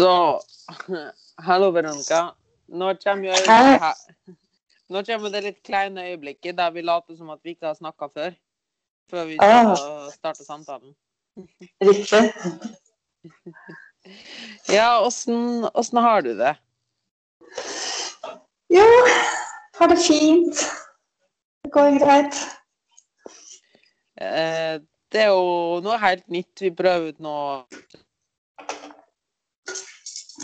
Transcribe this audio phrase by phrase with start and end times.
[0.00, 0.40] Så
[1.46, 2.20] Hallo, Veronica.
[2.72, 3.94] Nå kommer jo her-
[4.90, 8.08] Nå kommer det litt kleine øyeblikket der vi later som at vi ikke har snakka
[8.14, 8.32] før.
[9.10, 9.74] Før vi Ah.
[9.76, 10.94] starter, starter samtalen.
[11.84, 12.32] Riktig.
[14.72, 16.54] Ja, åssen åssen har du det?
[18.72, 18.86] Jo,
[19.78, 20.64] har det fint.
[21.64, 22.40] Det går greit.
[24.20, 24.78] Eh,
[25.12, 26.60] det er jo noe helt nytt.
[26.62, 27.36] Vi prøver ut nå.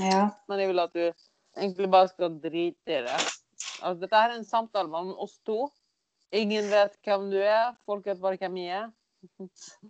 [0.02, 0.28] Ja.
[0.48, 3.18] Men jeg vil at du egentlig bare skal drite i det.
[3.80, 5.69] Altså, dette er en samtale mellom oss to.
[6.36, 7.74] Ingen vet hvem du er.
[7.86, 8.88] Folk vet bare hvem jeg er.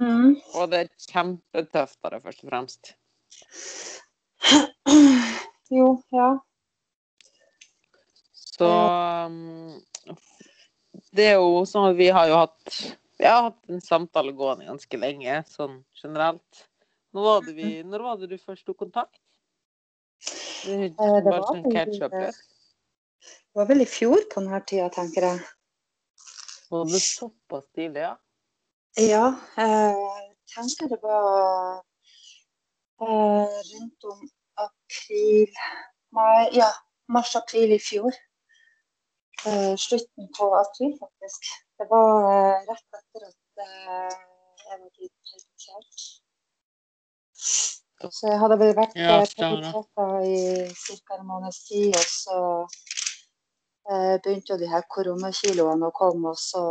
[0.00, 0.36] Mm.
[0.56, 2.92] Og det er kjempetøft av det, først og fremst.
[5.72, 6.28] Jo, ja.
[8.32, 8.68] Så
[9.26, 9.74] um,
[11.16, 12.78] det er jo sånn at vi har jo hatt
[13.18, 16.66] Vi har hatt en samtale gående ganske lenge, sånn generelt.
[17.16, 19.18] Når var det, vi, når var det du først tok kontakt?
[20.66, 21.98] Det Eh, det var sånn vel- catch.
[22.10, 25.40] Det var vel i fjor på denne tida, tenker jeg.
[26.70, 28.14] Var det såpass tidlig, ja?
[28.98, 29.26] Ja,
[29.58, 31.84] eh, jeg tenker det var
[33.00, 35.52] eh, rundt om april
[36.16, 36.70] Mai, ja,
[37.08, 38.12] mars-april i fjor.
[39.46, 41.40] Eh, slutten på april, faktisk.
[41.78, 44.16] Det var eh, rett etter at eh,
[44.68, 46.06] jeg var blitt permittert.
[48.12, 50.38] Så jeg hadde vel vært Ja, på da i
[50.72, 51.18] ca.
[51.18, 52.38] en måneds tid, og så
[53.90, 56.64] eh, begynte jo de her koronakiloene å komme, og så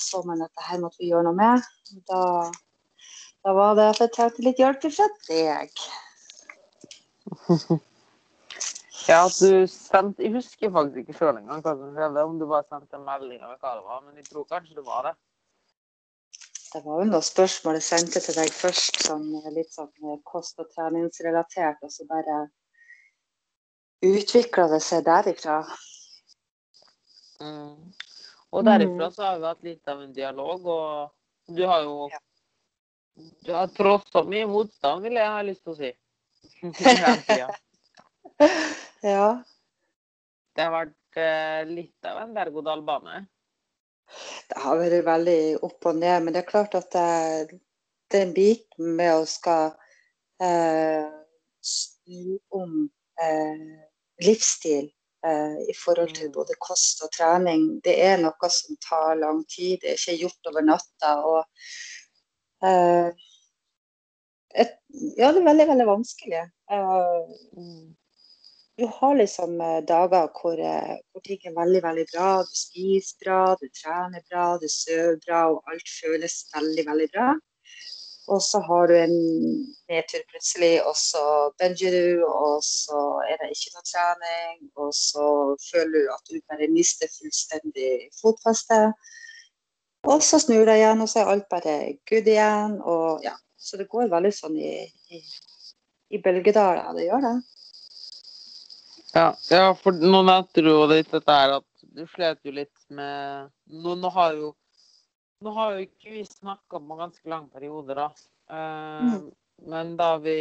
[0.00, 1.66] så man at det her måtte vi gjøre noe med.
[2.08, 2.22] Da,
[3.44, 5.86] da var det at jeg trengte litt hjelp fra deg.
[9.08, 12.66] Ja, du sendte Jeg husker faktisk ikke sjøl engang hva som skjedde, om du bare
[12.68, 15.14] sendte en melding eller hva det var, men jeg tror kanskje det var det.
[16.70, 20.18] Det var jo noe spørsmål jeg sendte til deg først, sånn eh, litt sånn eh,
[20.26, 22.36] kost- og treningsrelatert, og så bare
[24.06, 25.56] utvikla det seg derifra.
[27.42, 27.90] Mm.
[28.50, 32.22] Og derifra så har vi hatt litt av en dialog, og du har jo Ja.
[33.44, 35.90] Du har trossa mye motstand, vil jeg ha lyst til å si.
[39.02, 39.42] Ja.
[40.56, 43.22] Det har vært eh, litt av en berg-og-dal-bane.
[44.50, 47.58] Det har vært veldig opp og ned, men det er klart at det,
[48.10, 49.70] den biten med å skal
[50.42, 51.06] eh,
[51.62, 52.72] snu om
[53.22, 53.62] eh,
[54.26, 54.88] livsstil
[55.26, 56.34] eh, i forhold til Mm.
[56.34, 59.78] både kost og trening, det er noe som tar lang tid.
[59.82, 61.14] Det er ikke gjort over natta.
[61.22, 61.44] og
[62.66, 63.10] eh,
[64.54, 64.76] et,
[65.16, 66.44] Ja, det er veldig, veldig vanskelig.
[66.70, 67.96] Eh, Mm.
[68.78, 72.30] Du har liksom eh, dager hvor, eh, hvor ting er veldig, veldig bra.
[72.48, 77.28] Du spiser bra, du trener bra, du sover bra, og alt føles veldig, veldig bra.
[78.30, 79.16] Og så har du en
[79.90, 81.22] nedtur plutselig, og så
[81.58, 84.58] benger du, og så er det ikke noe trening.
[84.78, 85.26] Og så
[85.66, 88.80] føler du at du bare mister fullstendig fotfeste.
[90.08, 91.76] Og så snur det igjen, og så er alt bare
[92.08, 92.78] good igjen.
[92.80, 94.76] Og ja, så det går veldig sånn i,
[95.10, 95.24] i,
[96.14, 96.94] i bølgedaler.
[96.96, 97.38] Det gjør det.
[99.14, 102.84] Ja, ja, for nå nevnte du jo litt dette her at du slet jo litt
[102.94, 104.52] med Nå, nå har jo
[105.42, 108.10] Nå har jo ikke vi snakka om en ganske lang periode, da.
[108.50, 109.30] Uh, Mm.
[109.70, 110.36] Men da vi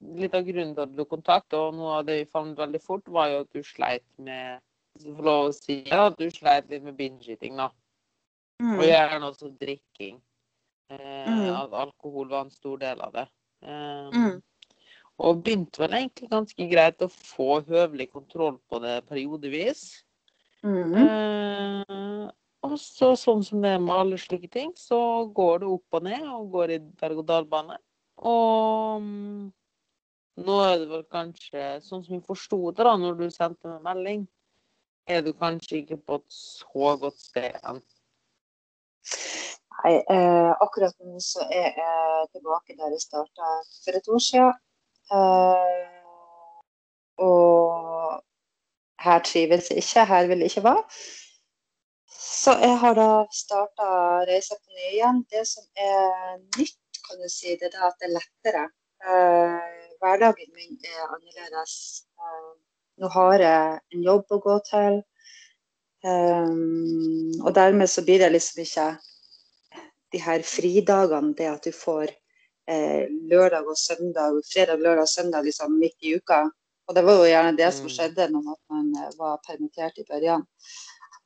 [0.00, 3.08] Litt av grunnen til at du kontakta, og noe av det vi fant veldig fort,
[3.12, 4.60] var jo at du sleit med
[4.96, 7.68] Hvis får lov å si det, at du sleit litt med binge-eating, da.
[8.78, 10.16] Og gjerne også drikking.
[10.90, 10.96] Uh,
[11.28, 11.50] Mm.
[11.54, 13.26] At alkohol var en stor del av det.
[13.62, 14.42] Uh, Mm.
[15.20, 19.82] Og begynte vel egentlig ganske greit å få høvelig kontroll på det periodevis.
[20.64, 20.94] Mm.
[20.96, 22.30] Eh,
[22.64, 24.98] og så sånn som det er med alle slike ting, så
[25.36, 27.78] går det opp og ned, og går i berg-og-dal-bane.
[28.30, 29.46] Og mm,
[30.44, 33.86] nå er det vel kanskje, sånn som vi forsto det da når du sendte meg
[33.88, 34.26] melding,
[35.10, 37.80] er du kanskje ikke på et så godt sted igjen.
[39.80, 44.58] Nei, eh, akkurat nå så er jeg tilbake der jeg starta for et år siden.
[45.10, 46.70] Eh,
[47.18, 48.22] og
[49.04, 50.84] her trives jeg ikke, her vil jeg ikke være.
[52.20, 53.88] Så jeg har da starta
[54.28, 55.22] reisa på ny igjen.
[55.32, 58.64] Det som er nytt, kan du si, det er at det er lettere.
[59.00, 61.74] Eh, hverdagen min er annerledes.
[62.20, 62.50] Eh,
[63.00, 65.02] nå har jeg en jobb å gå til.
[66.00, 68.86] Og dermed så blir det liksom ikke
[70.12, 72.14] de her fridagene, det at du får
[72.70, 76.44] eh, lørdag og søndag, fredag, lørdag og søndag liksom midt i uka.
[76.88, 77.94] Og det var jo gjerne det som Mm.
[77.96, 80.46] skjedde når man eh, var permittert i børjan.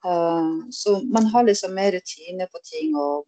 [0.04, 3.24] Uh, så man har liksom mer rutine på ting og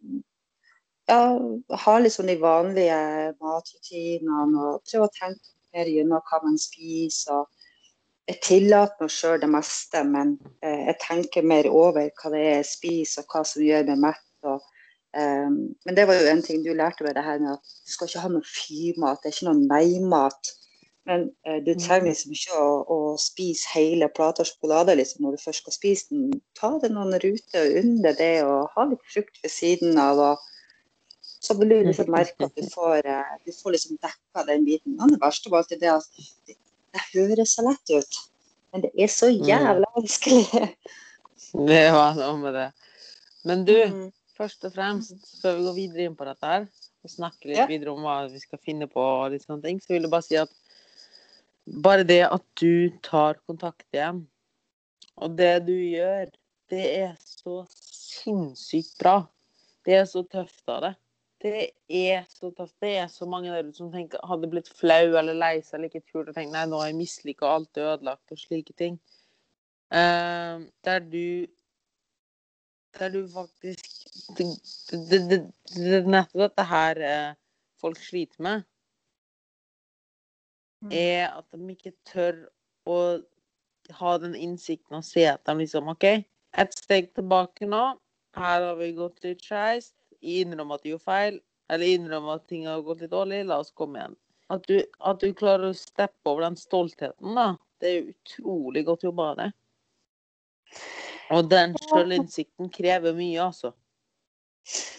[1.09, 1.39] ja,
[1.71, 2.99] har liksom de vanlige
[3.41, 7.33] matrutinene og prøver å tenke mer gjennom hva man spiser.
[7.33, 7.49] og
[8.29, 12.57] Jeg tillater meg sjøl det meste, men eh, jeg tenker mer over hva det er
[12.59, 14.26] jeg spiser, og hva som gjør meg mett.
[15.17, 15.49] Eh,
[15.87, 18.11] men det var jo en ting du lærte med det her med at du skal
[18.11, 20.53] ikke ha noe fy-mat, det er ikke noe nei-mat.
[21.07, 25.43] Men uh, du trenger liksom ikke å, å spise hele plata sjokolade liksom, når du
[25.45, 26.33] først skal spise den.
[26.59, 30.19] Ta det noen ruter under det, og ha litt frukt ved siden av.
[30.33, 30.43] og
[31.47, 34.99] så vil du liksom merke at du får, eh, du får liksom dekka den biten.
[34.99, 36.59] Det verste alt er det at det,
[36.97, 38.21] det høres så lett ut,
[38.73, 40.47] men det er så jævla vanskelig.
[41.57, 42.71] Det var noe med det.
[43.47, 44.09] Men du, Mm.
[44.37, 46.69] Først og fremst, før vi går videre inn på dette her,
[47.05, 47.67] og snakker litt Ja.
[47.71, 50.27] videre om hva vi skal finne på, og litt sånne ting, så vil jeg bare
[50.27, 50.53] si at
[51.67, 54.27] bare det at du tar kontakt igjen,
[55.17, 56.31] og det du gjør,
[56.71, 59.21] det er så sinnssykt bra.
[59.87, 60.95] Det er så tøft av det.
[61.43, 62.75] Det er så tøft.
[62.83, 65.93] Det er så mange der ute som tenker, hadde blitt flau eller lei seg eller
[65.93, 68.99] ikke turt å tenke nei, nå har jeg mislika alt er ødelagt og slike ting.
[69.95, 71.47] Uh, der du
[72.99, 73.93] Der du faktisk
[74.37, 74.47] Det,
[74.91, 75.39] det, det,
[75.75, 77.35] det er nettopp dette her eh,
[77.81, 78.63] folk sliter med,
[80.91, 82.39] er at de ikke tør
[82.89, 82.97] å
[84.01, 86.07] ha den innsikten og se at de liksom OK,
[86.57, 87.85] ett steg tilbake nå.
[88.37, 89.93] Her har vi gått litt skeis.
[90.21, 91.39] Innrømme at de gjorde feil.
[91.73, 93.45] Eller innrømme at ting har gått litt dårlig.
[93.49, 94.17] La oss komme igjen.
[94.53, 97.49] At du, at du klarer å steppe over den stoltheten, da.
[97.83, 99.57] Det er utrolig godt jobba av deg.
[101.35, 103.73] Og den sjølinnsikten krever mye, altså.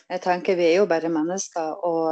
[0.08, 2.08] Jeg tenker Vi er jo bare mennesker, og,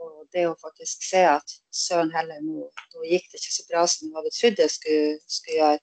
[0.00, 3.86] og det å faktisk se at søren heller, nå, nå gikk det ikke så bra
[3.90, 5.80] som jeg hadde trodd det skulle, skulle gjøre.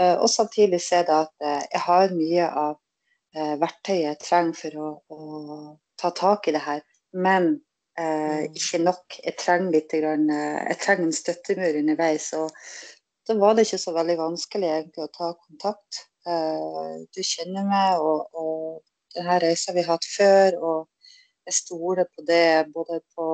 [0.00, 2.74] Eh, Og samtidig se det at eh, jeg har mye av
[3.36, 5.20] eh, verktøyet jeg trenger for å, å
[6.02, 6.82] ta tak i det her,
[7.14, 7.60] men eh,
[8.42, 8.54] Mm.
[8.56, 9.18] ikke nok.
[9.22, 12.30] Jeg trenger litt grann, jeg trenger en støttemur underveis.
[12.32, 12.50] og
[13.28, 16.06] Da var det ikke så veldig vanskelig egentlig å ta kontakt.
[16.26, 20.78] Eh, Du kjenner meg, og, og denne reisa vi har hatt før, og
[21.48, 23.26] jeg stoler på det, både på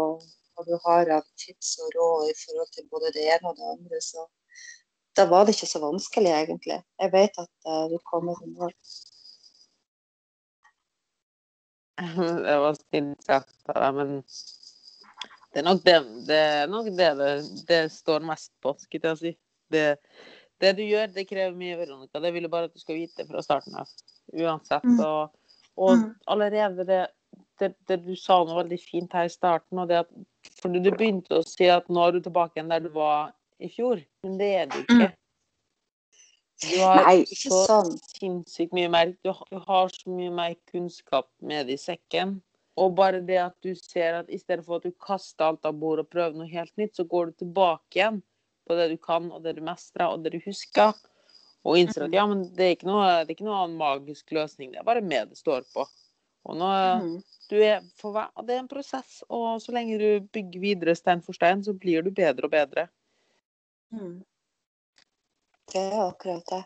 [0.57, 3.69] hva du har av tips og råd i forhold til både det ene og det
[3.75, 4.01] andre.
[4.03, 4.25] Så
[5.19, 6.81] da var det ikke så vanskelig, egentlig.
[7.03, 8.75] Jeg vet at uh, du kommer i mål.
[12.47, 14.11] Det var snilt sagt av deg, men
[15.53, 15.95] det er nok det
[16.29, 17.31] det, er nok det, det,
[17.67, 19.33] det står mest på, skulle jeg si.
[19.75, 19.87] Det,
[20.61, 22.21] det du gjør, det krever mye, Veronica.
[22.21, 23.89] Det vil jeg bare at du skal vite fra starten av.
[24.35, 24.85] Uansett.
[24.85, 24.99] Mm.
[25.01, 25.31] Og,
[25.79, 26.15] og Mm.
[26.27, 27.07] allerede det,
[27.61, 30.11] det, det du sa noe veldig fint her i starten, og det at
[30.59, 33.33] For du begynte å si at nå er du tilbake igjen der du var
[33.63, 35.13] i fjor, men det er du ikke.
[36.65, 37.93] Du har Nei, ikke så sånn.
[38.19, 39.13] sinnssykt mye mer.
[39.23, 42.41] Du, har- du har så mye mer kunnskap med i sekken.
[42.79, 45.75] Og bare det at du ser at i stedet for at du kaster alt av
[45.79, 48.21] bordet og prøver noe helt nytt, så går du tilbake igjen
[48.69, 50.93] på det du kan, og det du mestrer, og det du husker.
[51.67, 54.31] Og innser at ja, men det er ikke noe, det er ikke noe annen magisk
[54.37, 54.71] løsning.
[54.73, 55.87] Det er bare med det står på.
[56.49, 56.69] Og nå,
[57.03, 57.17] Mm.
[57.51, 61.33] du er hver, det er en prosess, og så lenge du bygger videre stein for
[61.37, 62.89] stein, så blir du bedre og bedre.
[63.93, 64.23] Mm.
[65.73, 66.65] Det er akkurat det.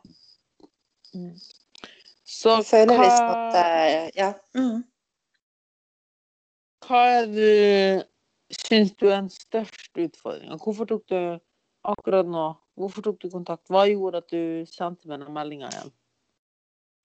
[2.24, 4.32] Så Jeg føler hva, liksom at Ja.
[4.54, 4.84] Mm.
[6.86, 8.04] hva er du
[8.52, 10.56] syns du er den største utfordringa?
[10.62, 11.40] Hvorfor tok du
[11.82, 13.68] akkurat nå Hvorfor tok du kontakt?
[13.68, 15.90] Hva gjorde at du sendte meg den meldinga igjen?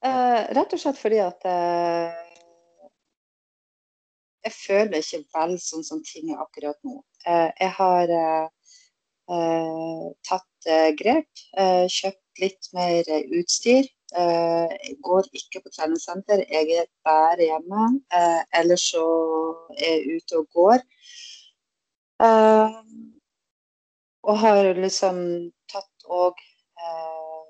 [0.07, 2.13] Eh, rett og slett fordi at eh,
[4.48, 7.01] jeg føler ikke vel sånn som ting er akkurat nå.
[7.27, 8.48] Eh, jeg har eh,
[9.36, 11.27] eh, tatt eh, grep,
[11.98, 13.91] kjøpt litt mer utstyr.
[14.07, 17.88] Jeg går ikke på treningssenter, jeg er bare hjemme.
[18.55, 19.03] Ellers så
[19.75, 20.86] er jeg ute og går.
[24.27, 25.19] Og har liksom
[25.72, 26.39] tatt òg
[26.84, 27.43] eh,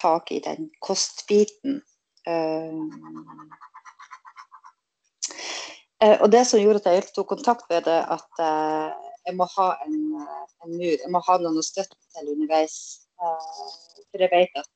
[0.00, 1.80] tak i den kostbiten.
[2.26, 2.78] Eh,
[6.00, 9.48] eh, og det som gjorde at jeg tok kontakt med det, at eh, jeg må
[9.58, 10.94] ha en, eh, en mur.
[10.94, 12.78] Jeg må ha noen å støtte til underveis.
[13.20, 13.66] Eh,
[14.08, 14.72] for jeg vet at,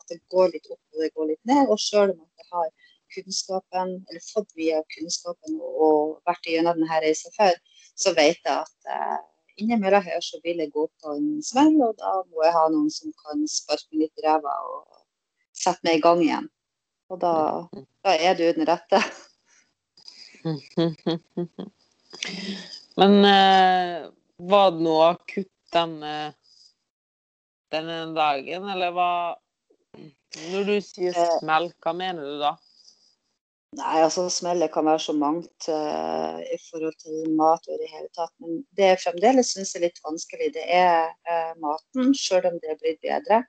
[0.00, 1.68] at det går litt opp og det går litt ned.
[1.68, 2.70] Og selv om jeg har
[3.12, 7.52] kunnskapen, eller fått mye av kunnskapen og, og vært gjennom denne reisen før,
[8.00, 9.28] så vet jeg at
[9.60, 12.90] innimellom her så vil jeg gå på en smell, og da må jeg ha noen
[12.92, 14.82] som kan sparke meg litt i ræva og
[15.56, 16.48] sette meg i gang igjen.
[17.10, 17.32] Og da,
[18.06, 19.00] da er du den rette.
[23.00, 24.08] Men eh,
[24.50, 26.14] var det noe akutt denne,
[27.72, 29.10] denne dagen, eller hva
[30.52, 31.38] Når du sier Eh.
[31.40, 32.52] smell, hva mener du da?
[33.78, 37.90] Nei, altså smellet kan være så mangt uh, i forhold til mat og i det
[37.92, 38.32] hele tatt.
[38.42, 42.80] Men det jeg fremdeles syns er litt vanskelig, det er uh, maten, sjøl om det
[42.80, 43.44] blitt bedre.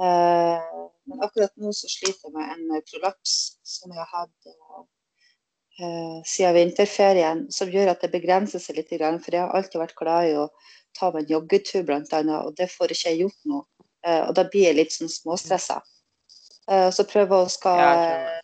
[0.00, 4.54] Uh, men akkurat nå så sliter jeg med en prolaps som jeg har hatt
[6.26, 8.88] siden vinterferien, som gjør at det begrenser seg litt.
[8.90, 10.48] For jeg har alltid vært glad i å
[10.98, 13.60] ta meg en joggetur, annet, og det får ikke jeg gjort nå.
[14.16, 15.78] og da blir jeg litt sånn småstressa.
[16.66, 18.42] så prøver jeg å skal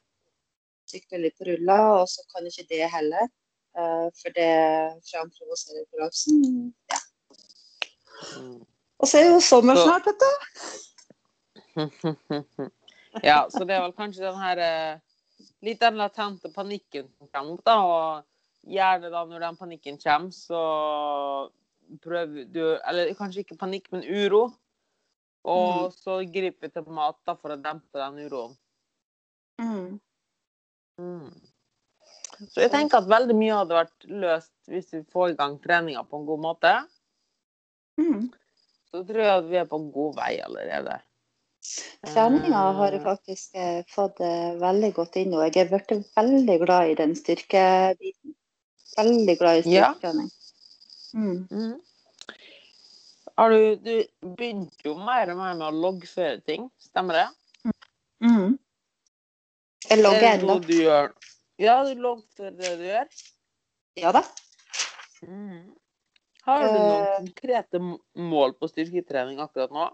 [0.90, 3.30] sykle litt på rulla, og så kan ikke det heller.
[3.74, 4.52] Uh, for det
[5.08, 6.70] framprovoserer kollapsen.
[6.92, 7.00] Ja.
[8.38, 8.60] Mm.
[9.02, 10.30] Og så er jo sommer snart, vet du.
[13.30, 15.02] ja, så det er vel kanskje den her uh,
[15.66, 17.76] litt den latente panikken som kommer da.
[17.82, 20.62] Og gjerne da når den panikken kommer, så
[22.04, 24.46] prøver du Eller kanskje ikke panikk, men uro.
[25.44, 25.96] Og mm.
[25.98, 28.54] så griper vi til mat da, for å dempe den uroen.
[29.60, 30.00] Mm.
[31.00, 31.30] Mm.
[32.50, 36.04] Så jeg tenker at veldig mye hadde vært løst hvis vi får i gang treninga
[36.08, 36.72] på en god måte.
[38.00, 38.30] Mm.
[38.90, 40.98] Så tror jeg at vi er på god vei allerede.
[42.04, 46.58] Treninga har jeg faktisk eh, fått eh, veldig godt inn, og jeg er blitt veldig
[46.60, 48.34] glad i den styrkebiten.
[48.94, 50.28] Veldig glad i styrketrening.
[50.28, 50.40] Ja.
[51.14, 51.46] Mm.
[51.50, 52.34] Mm.
[53.38, 57.72] Har du, du begynte jo mer og mer med å loggføre ting, stemmer det?
[58.22, 58.58] Mm.
[59.94, 60.54] Jeg logger ennå.
[60.58, 61.12] Du gjør.
[61.62, 63.10] Ja, du logger det du gjør?
[64.00, 64.24] Ja da.
[65.22, 65.68] Mm.
[66.44, 69.86] Har du noen uh, konkrete mål på styrketrening akkurat nå?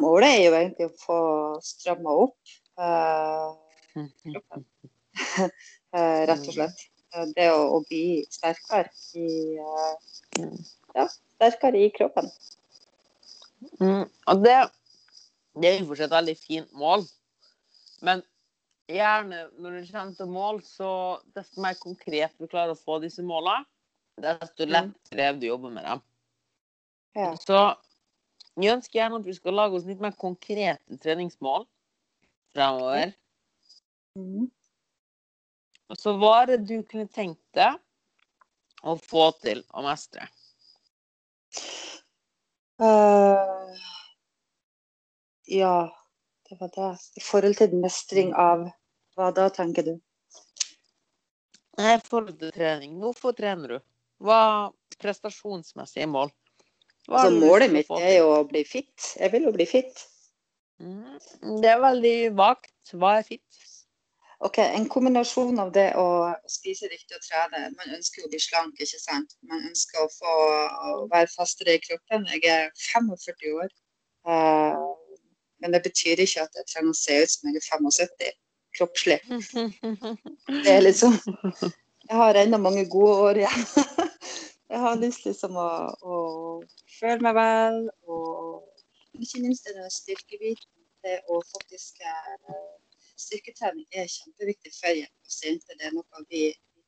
[0.00, 1.18] Målet er jo egentlig å få
[1.64, 3.52] stramma opp uh,
[3.92, 4.64] kroppen.
[5.44, 6.82] uh, rett og slett.
[7.36, 8.88] Det å, å bli sterkere
[9.20, 9.28] i
[10.96, 12.32] Ja, sterkere i kroppen.
[13.82, 14.04] Mm.
[14.08, 14.58] Og det,
[15.60, 17.04] det er jo fortsatt et veldig fint mål.
[18.06, 18.22] Men
[18.90, 20.92] gjerne når du kommer til mål, så
[21.36, 23.66] desto mer konkret du klarer å få disse målene,
[24.20, 24.72] desto mm.
[24.74, 26.02] lettere er det å jobbe med dem.
[27.18, 27.30] Ja.
[27.42, 27.60] Så
[28.60, 31.66] jeg ønsker gjerne at vi skal lage oss litt mer konkrete treningsmål
[32.54, 33.14] fremover.
[34.18, 34.50] Mm.
[35.98, 37.78] Så hva er det du kunne tenkt deg
[38.86, 40.26] å få til å mestre?
[42.80, 43.74] Uh,
[45.50, 45.90] ja
[46.50, 46.90] det var det.
[47.16, 48.66] I forhold til mestring av
[49.18, 49.92] hva da, tenker du?
[51.78, 52.96] Nei, forhold til trening.
[53.00, 53.82] Hvorfor trener du?
[54.20, 54.40] Hva
[55.00, 56.32] prestasjonsmessige mål?
[57.06, 59.12] Hva altså, målet mitt er jo å bli fit.
[59.16, 60.02] Jeg vil jo bli fit.
[60.82, 61.18] Mm,
[61.62, 62.74] det er veldig vagt.
[62.92, 63.60] Hva er fit?
[64.40, 67.68] Ok, En kombinasjon av det å spise riktig og trene.
[67.76, 69.36] Man ønsker å bli slank, ikke sant.
[69.46, 70.36] Man ønsker å få
[70.90, 72.26] å være fastere i kroppen.
[72.34, 73.74] Jeg er 45 år.
[74.26, 74.90] Uh,
[75.60, 78.38] men det betyr ikke at jeg trenger å se ut som jeg er 75
[78.78, 79.18] kroppslig.
[80.64, 81.16] Det er liksom
[82.10, 83.64] Jeg har ennå mange gode år igjen.
[84.70, 85.70] Jeg har lyst liksom å,
[86.06, 86.16] å
[87.00, 90.68] føle meg vel, og ikke minst det styrkebiten.
[91.02, 92.60] Det å faktisk eh,
[93.20, 95.76] Styrketrening er kjempeviktig for pasienter.
[95.76, 96.44] Det er noe vi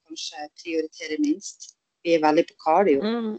[0.07, 1.73] kanskje prioriterer minst.
[2.05, 3.03] Vi er veldig på kardio.
[3.03, 3.35] Mm.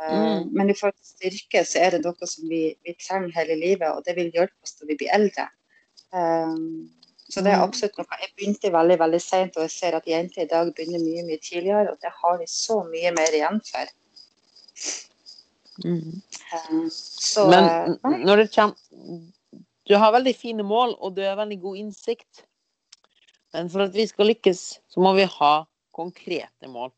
[0.00, 0.48] Eh, mm.
[0.52, 3.88] Men i forhold til styrke så er det noe som vi, vi, trenger hele livet,
[3.90, 5.48] og det vil hjelpe oss når vi blir eldre.
[6.12, 6.90] Um,
[7.28, 7.66] så det er mm.
[7.66, 8.20] absolutt noe.
[8.20, 11.40] Jeg begynte veldig veldig sent, og jeg ser at jenter i dag begynner mye mye
[11.44, 13.92] tidligere, og det har de så mye mer igjen for.
[15.84, 16.20] Mm.
[16.52, 18.76] Um, så, Men når det kommer
[19.88, 22.44] Du har veldig fine mål, og du har veldig god innsikt.
[23.52, 25.54] Men for at vi skal lykkes, så må vi ha
[25.92, 26.92] konkrete mål.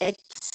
[0.00, 0.52] X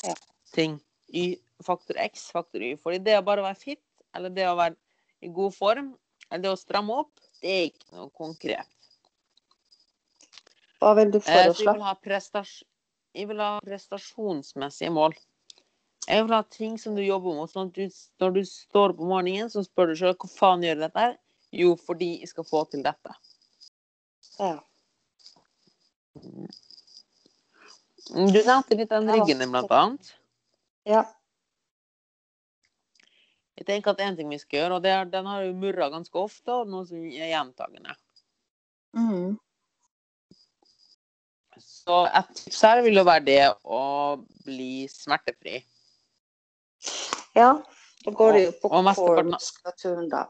[0.53, 0.79] ting.
[1.13, 1.35] Y
[1.65, 2.75] faktor X, faktor Y.
[2.81, 3.83] Fordi det å bare være fit,
[4.15, 4.77] eller det å være
[5.25, 5.93] i god form,
[6.29, 8.73] eller det å stramme opp, det er ikke noe konkret.
[10.81, 11.33] Hva vil du foreslå?
[11.33, 12.43] Eh, jeg, vil ha
[13.17, 15.15] jeg vil ha prestasjonsmessige mål.
[16.07, 17.51] Jeg vil ha ting som du jobber mot.
[17.51, 17.89] sånn at du,
[18.21, 21.17] Når du står opp om morgenen, så spør du sjøl hva faen gjør dette her?
[21.55, 23.15] Jo, fordi jeg skal få til dette.
[24.37, 24.53] Ja.
[28.07, 30.13] Du nevnte litt den ryggen din, blant annet.
[30.87, 31.03] Ja.
[33.57, 36.19] Jeg tenker at en ting vi skal gjøre, og er, den har jo murra ganske
[36.21, 37.95] ofte, og noe som er gjentagende.
[38.97, 39.37] Mm.
[41.57, 43.81] Så et tips her vil jo være det å
[44.45, 45.61] bli smertefri.
[47.37, 47.55] Ja,
[48.05, 50.27] da går det jo på core-muskulaturen, da.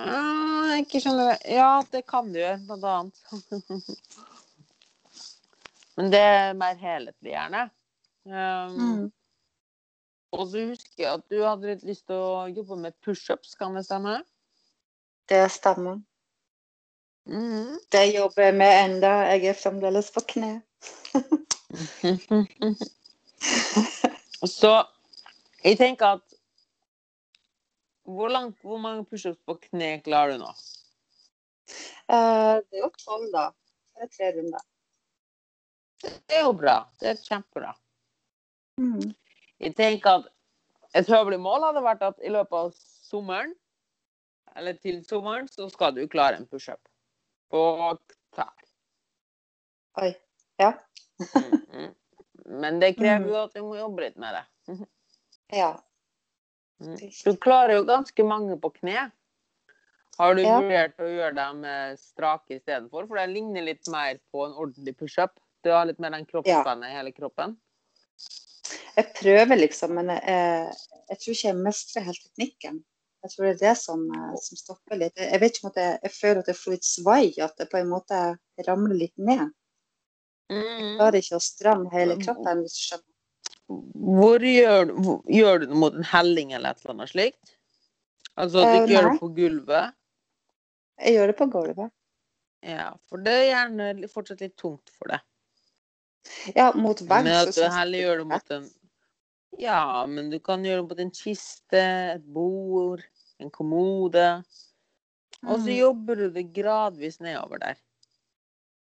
[0.00, 1.38] Uh, ikke skjønner det.
[1.56, 3.16] Ja, det kan du gjøre, blant annet.
[5.96, 7.64] Men det er mer helhetlig, gjerne.
[8.28, 9.08] Um, mm.
[10.30, 13.74] Og så husker jeg at du hadde litt lyst til å jobbe med pushups, kan
[13.74, 14.20] det stemme?
[15.30, 15.98] Det stemmer.
[17.30, 17.78] Mm.
[17.90, 19.12] Det jobber jeg med enda.
[19.34, 20.52] Jeg er fremdeles på kne.
[24.50, 24.72] Så
[25.64, 26.36] jeg tenker at
[28.06, 30.50] hvor, langt, hvor mange pushups på kne klarer du nå?
[32.10, 33.46] Uh, det er jo tolv, da.
[33.94, 34.66] Det er tre runder.
[36.00, 36.76] Det er jo bra.
[37.00, 37.74] Det er kjempebra.
[38.80, 39.12] Mm.
[39.60, 40.30] Jeg tenker at
[40.96, 42.70] et høvelig mål hadde vært at i løpet av
[43.10, 43.52] sommeren,
[44.56, 46.80] eller til sommeren, så skal du klare en pushup
[47.52, 47.62] på
[48.34, 48.54] tær.
[50.00, 50.10] Oi.
[50.60, 50.72] Ja.
[51.20, 51.92] Mm, mm.
[52.60, 54.46] Men det krever jo at du må jobbe litt med det.
[55.50, 55.72] Ja.
[56.78, 56.94] Mm.
[57.26, 59.08] Du klarer jo ganske mange på kne.
[60.14, 60.60] Har du Ja.
[60.60, 63.08] vurdert å gjøre dem eh, strake istedenfor?
[63.08, 65.34] For det ligner litt mer på en ordentlig pushup.
[65.66, 67.56] Du har litt mer den kroppsspennet i hele kroppen.
[68.96, 70.72] Jeg prøver liksom, men jeg,
[71.10, 72.80] jeg tror ikke jeg mestrer helt teknikken.
[73.22, 75.16] Jeg tror det er det som, eh, som stopper litt.
[75.20, 77.56] Jeg jeg vet ikke om at jeg, jeg føler at jeg får litt svai, at
[77.60, 78.20] det på en måte
[78.66, 79.50] ramler litt ned.
[80.50, 82.62] Jeg klarer ikke å stramme hele kroppen.
[82.64, 83.06] hvis du skjønner.
[83.70, 87.52] Hvor gjør, du- hvor, gjør du noe mot en helling eller et eller annet slikt?
[88.36, 89.94] Altså at du Eh, ikke gjør det på gulvet?
[91.00, 91.92] Jeg gjør det på gulvet.
[92.66, 95.20] Ja, for det er gjerne fortsatt litt tungt for deg.
[96.56, 97.24] Ja, mot vegg.
[97.24, 98.66] Men at du heller er gjør det mot en
[99.58, 101.80] Ja, men du kan gjøre det på en kiste,
[102.16, 103.02] et bord,
[103.40, 104.44] en kommode.
[105.42, 105.78] Og så Mm.
[105.78, 107.76] jobber du det gradvis nedover der.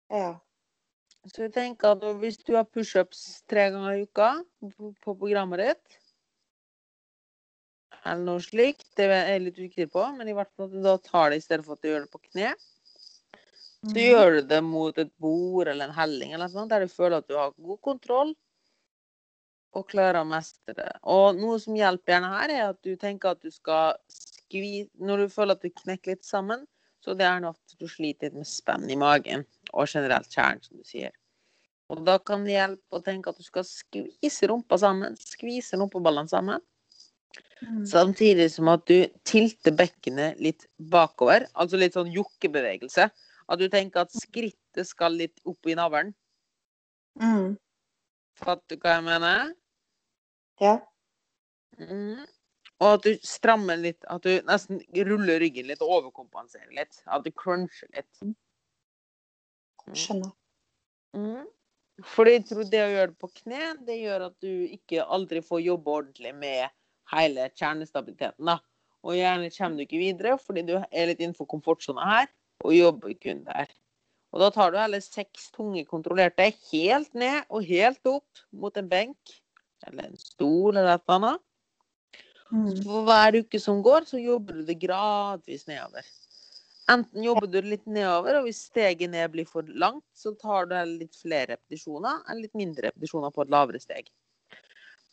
[0.10, 0.40] Ja.
[1.28, 4.44] Så jeg tenker at hvis du har pushups tre ganger i uka
[5.04, 6.00] på programmet ditt,
[8.06, 10.82] eller noe slikt, det er jeg litt usikker på, men i hvert fall at du
[10.82, 12.54] da tar det i stedet for at du gjør det på kne,
[13.84, 14.04] så mm.
[14.04, 17.18] gjør du det mot et bord eller en helling eller noe sånt, der du føler
[17.18, 18.36] at du har god kontroll
[19.78, 20.90] og klarer å mestre det.
[21.06, 24.88] Og noe som hjelper gjerne her, er at du tenker at du skal skvi...
[24.98, 26.66] Når du føler at du knekker litt sammen,
[27.04, 30.64] så det er gjerne at du sliter litt med spenn i magen og generelt kjern,
[30.66, 31.14] som du sier.
[31.94, 36.34] Og da kan det hjelpe å tenke at du skal skvise rumpa sammen, skvise rumpeballene
[36.34, 36.66] sammen,
[37.62, 37.86] Mm.
[37.90, 43.10] samtidig som at du tilter bekkenet litt bakover, altså litt sånn jokkebevegelse.
[43.48, 46.12] At du tenker at skrittet skal litt opp i navlen.
[47.22, 47.56] Mm.
[48.38, 49.54] Fatter du hva jeg mener?
[50.64, 50.78] Ja.
[51.78, 52.26] Mm.
[52.78, 57.00] Og at du strammer litt, at du nesten ruller ryggen litt og overkompenserer litt.
[57.10, 58.34] At du cruncher litt.
[59.98, 60.34] Skjønner.
[61.18, 61.46] Mm.
[62.06, 65.42] Fordi jeg tror det å gjøre det på kne, det gjør at du ikke aldri
[65.46, 66.68] får jobbe ordentlig med
[67.14, 68.46] hele kjernestabiliteten.
[68.46, 68.60] da.
[69.08, 72.30] Og gjerne kommer du ikke videre fordi du er litt innenfor komfortsona her,
[72.66, 73.72] og jobber kun der.
[74.36, 78.90] Og da tar du heller seks tunge kontrollerte helt ned og helt opp mot en
[78.92, 79.38] benk
[79.88, 81.44] eller en stol eller et eller annet.
[82.52, 82.70] Mm.
[82.86, 86.06] For hver uke som går, så jobber du det gradvis nedover.
[86.88, 90.78] Enten jobber du litt nedover, og hvis steget ned blir for langt, så tar du
[90.88, 94.08] litt flere repetisjoner, eller litt mindre repetisjoner på et lavere steg.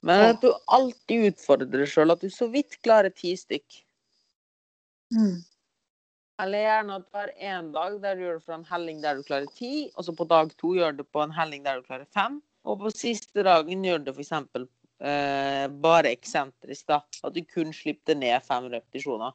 [0.05, 3.81] Men at du alltid utfordrer deg sjøl, at du så vidt klarer ti stykk.
[5.16, 5.42] Mm.
[6.44, 9.18] Eller gjerne at du har én dag der du gjør det for en helling der
[9.18, 11.81] du klarer ti, og så på dag to gjør du det på en helling der
[11.81, 12.38] du klarer fem.
[12.64, 14.68] Og på siste dagen gjør du det f.eks.
[15.05, 17.00] Eh, bare eksentrisk, da.
[17.27, 19.35] At du kun slipper ned fem repetisjoner.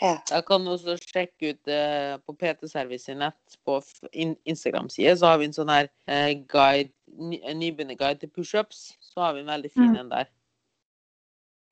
[0.00, 0.14] Ja.
[0.30, 3.80] Da kan du også sjekke ut eh, på PT Service nett på
[4.12, 8.92] in Instagram-side, så har vi en sånn her eh, guide, ny, nybegynnerguide til pushups.
[9.02, 10.00] Så har vi en veldig fin Mm.
[10.04, 10.30] en der.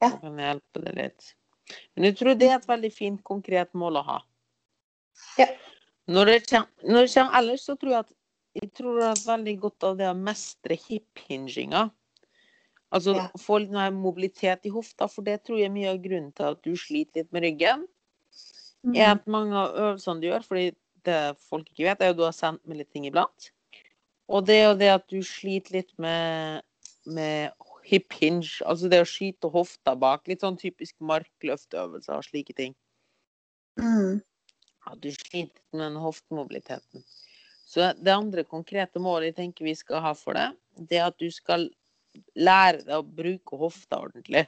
[0.03, 0.11] Ja.
[0.11, 1.35] Så kan jeg hjelpe deg litt.
[1.95, 4.19] Men jeg tror det er et veldig fint, konkret mål å ha.
[5.39, 5.47] Ja.
[6.07, 8.13] Når det kommer ellers, så tror jeg at
[8.57, 11.91] jeg tror det er veldig godt av det å mestre hip-hinginga.
[12.95, 13.27] Altså Ja.
[13.39, 16.63] få litt mobilitet i hofta, for det tror jeg er mye av grunnen til at
[16.63, 17.87] du sliter litt med ryggen.
[18.87, 18.95] Mm.
[18.95, 20.67] er at mange av øvelsene du gjør, fordi
[21.05, 23.51] det folk ikke vet, er jo du har sendt med litt ting iblant.
[24.29, 26.63] Og det er jo det at du sliter litt med,
[27.05, 27.51] med
[27.87, 30.27] hip hinge, altså det å skyte hofta bak.
[30.31, 32.75] Litt sånn typisk markløftøvelser og slike ting.
[33.79, 34.23] Mm.
[34.87, 37.05] At du sliter med den hoftemobiliteten.
[37.67, 41.19] Så det andre konkrete målet jeg tenker vi skal ha for det, det er at
[41.19, 41.67] du skal
[42.39, 44.45] lære deg å bruke hofta ordentlig.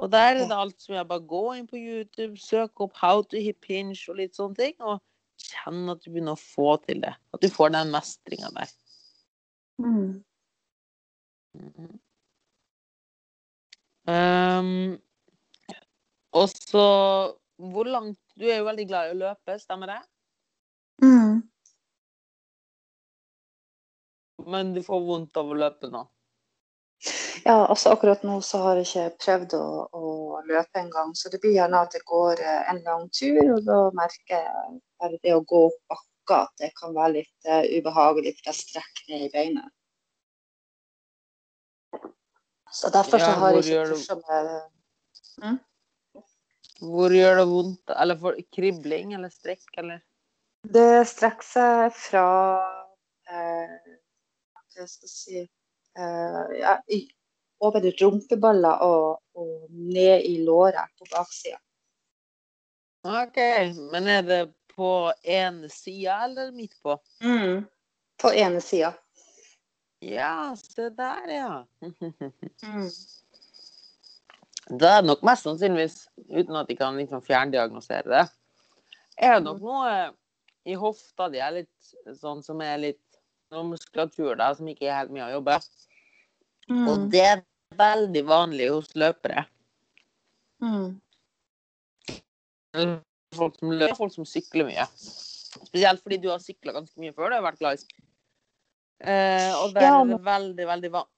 [0.00, 3.22] Og der er det alt som jeg bare gå inn på YouTube, søke opp 'how
[3.22, 5.02] to hip hinge' og litt sånne ting, og
[5.38, 7.12] kjenn at du begynner å få til det.
[7.34, 8.72] At du får den mestringa der.
[9.82, 10.24] Mm.
[11.54, 12.00] Mhm.
[14.08, 14.98] Um,
[16.32, 20.00] og så Hvor langt Du er jo veldig glad i å løpe, stemmer det?
[21.04, 21.42] Mm.
[24.46, 26.06] Men du får vondt av å løpe nå?
[27.44, 31.40] Ja, altså akkurat nå så har jeg ikke prøvd å, å løpe engang, så det
[31.42, 35.34] blir gjerne at det går eh, en lang tur, og da merker jeg bare det
[35.34, 39.26] å gå opp bakka at det kan være litt uh, ubehagelig, for jeg strekker ned
[39.26, 39.68] i beinet.
[42.72, 45.58] Så derfor så har jeg ikke pusha med
[46.80, 47.90] Hvor gjør det vondt?
[47.90, 50.00] Eller for kribling eller strekk, eller?
[50.62, 52.28] Det strekker seg fra
[53.28, 53.74] eh,
[54.76, 57.04] Hva skal si uh, ja, i,
[57.62, 61.60] Over rumpeballer og, og ned i låret på baksida.
[63.06, 63.38] OK.
[63.92, 64.40] Men er det
[64.74, 66.96] på ene sida eller midt på?
[67.22, 67.62] Mm.
[68.18, 68.90] På ene sida.
[70.02, 71.66] Ja, se der, ja.
[72.66, 72.90] Mm.
[74.78, 78.22] Det er nok mest sannsynligvis, uten at de kan liksom fjerndiagnosere det,
[79.18, 79.94] er det nok noe
[80.64, 83.11] i hofta di er litt sånn som er litt
[83.52, 85.58] noe muskulatur der som ikke er helt mye å jobbe.
[86.72, 87.08] Og Mm.
[87.10, 87.42] det er
[87.76, 89.46] veldig vanlig hos løpere.
[90.62, 91.00] Mm.
[93.36, 94.86] Folk som løper, folk som sykler mye.
[94.96, 97.32] Spesielt fordi du har sykla ganske mye før.
[97.32, 97.84] Du har vært glad i
[99.04, 100.16] eh, Og der Ja, men...
[100.16, 101.10] det veldig, veldig vanlig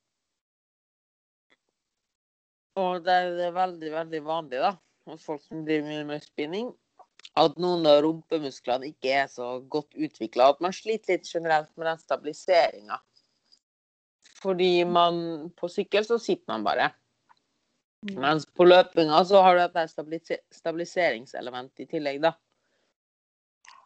[2.77, 4.73] Og det er det veldig, veldig vanlig, da,
[5.07, 6.73] hos folk som driver mye med spinning,
[7.41, 10.53] at noen av rumpemusklene ikke er så godt utvikla.
[10.55, 13.01] At man sliter litt generelt med den stabiliseringa.
[14.45, 16.91] Fordi man På sykkel så sitter man bare.
[18.13, 22.35] Mens på løpinga så har du et stabiliseringselement i tillegg, da.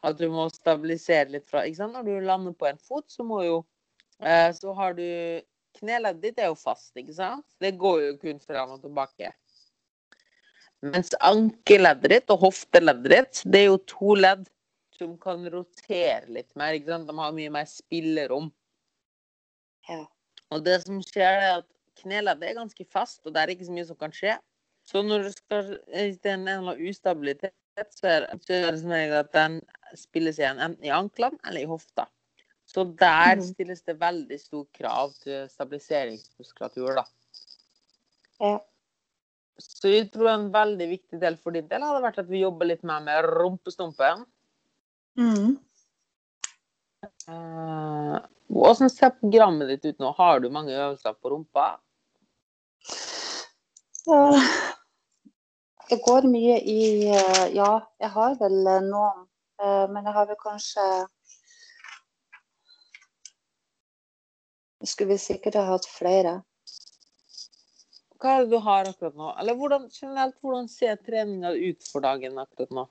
[0.02, 1.94] At du må stabilisere litt fra ikke sant?
[1.94, 3.60] Når du lander på en fot, så må jo
[4.22, 5.06] eh, Så har du
[5.78, 7.44] Kneleddet ditt er jo fast, ikke sant?
[7.62, 9.30] Det går jo kun fram og tilbake.
[10.82, 14.44] Mens ankeleddet ditt og hofteleddet ditt, det er jo to ledd
[14.98, 16.74] som kan rotere litt mer.
[16.74, 17.06] ikke sant?
[17.08, 18.48] De har mye mer spillerom.
[19.88, 20.04] Ja.
[20.50, 21.68] Og det som skjer, er at
[22.02, 24.36] kneleddet er ganske fast, og det er ikke så mye som kan skje.
[24.88, 27.54] Så når du skal det er en eller annen ustabilitet,
[27.94, 29.58] så er så er det som regel at den
[29.98, 32.06] spilles igjen enten i anklene eller i hofta.
[32.68, 33.42] Så der Mhm.
[33.42, 37.04] stilles det veldig stor krav til stabiliseringsmuskulatur, da.
[38.40, 38.58] Ja.
[39.58, 42.68] Så jeg tror en veldig viktig del for din del hadde vært at vi jobber
[42.70, 44.22] litt mer med rumpestumpen.
[45.18, 45.56] Mm.
[47.28, 48.18] Uh,
[48.48, 50.12] Hvordan ser programmet ditt ut nå?
[50.16, 51.72] Har du mange øvelser på rumpa?
[54.06, 54.30] Ja.
[55.88, 59.22] Det går mye i eh, Ja, jeg har vel eh, noen.
[59.60, 60.84] eh, Men jeg har vel kanskje
[64.84, 66.38] skulle vi sikkert ha hatt flere.
[68.18, 69.30] Hva er det du har akkurat nå?
[69.38, 72.84] Eller hvordan, generelt, hvordan ser treninga ut for dagen akkurat nå?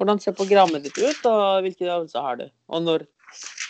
[0.00, 2.46] Hvordan ser programmet ditt ut, og hvilke øvelser har du?
[2.72, 3.06] Og når?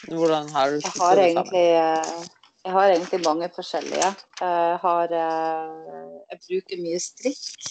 [0.08, 2.28] Hvordan har du Jeg har egentlig, eh,
[2.64, 4.10] jeg har egentlig mange forskjellige.
[4.40, 7.70] Jeg har eh, Jeg bruker mye strikk.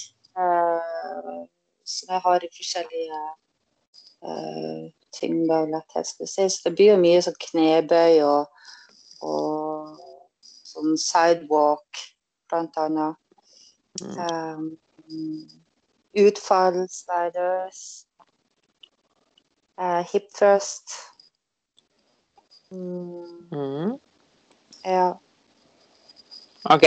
[1.89, 3.22] Så jeg har forskjellige
[4.24, 4.84] eh,
[5.19, 8.67] ting, da, det blir jo mye sånn knebøy og,
[9.26, 9.98] og
[10.69, 12.04] sånn sidewalk,
[12.54, 13.16] annet.
[14.02, 14.18] Mm.
[14.20, 14.78] Um,
[16.14, 18.06] utfall, sliders,
[19.78, 20.90] eh, hip thrust.
[22.72, 24.00] Mm, Mm.
[24.84, 25.20] ja.
[26.70, 26.84] OK.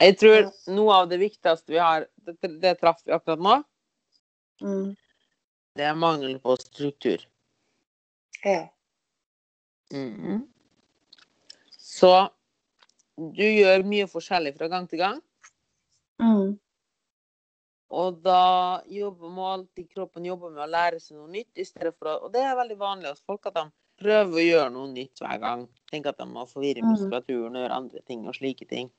[0.00, 3.62] Jeg tror noe av det viktigste vi har Det, det traff vi akkurat nå.
[4.62, 4.96] Mm,
[5.74, 7.18] Det er mangel på struktur.
[8.44, 8.68] ja.
[9.90, 10.42] Mhm.
[11.78, 12.28] Så
[13.18, 15.20] du gjør mye forskjellig fra gang til gang.
[16.22, 16.58] Mm,
[17.88, 21.48] Og da jobber må alltid kroppen jobbe med å lære seg noe nytt.
[21.56, 23.64] å, Og det er veldig vanlig hos folk at de
[23.98, 25.68] prøver å gjøre noe nytt hver gang.
[25.90, 26.92] Tenker at de må forvirre Mhm.
[26.92, 28.90] muskulaturen og gjøre andre ting og slike ting.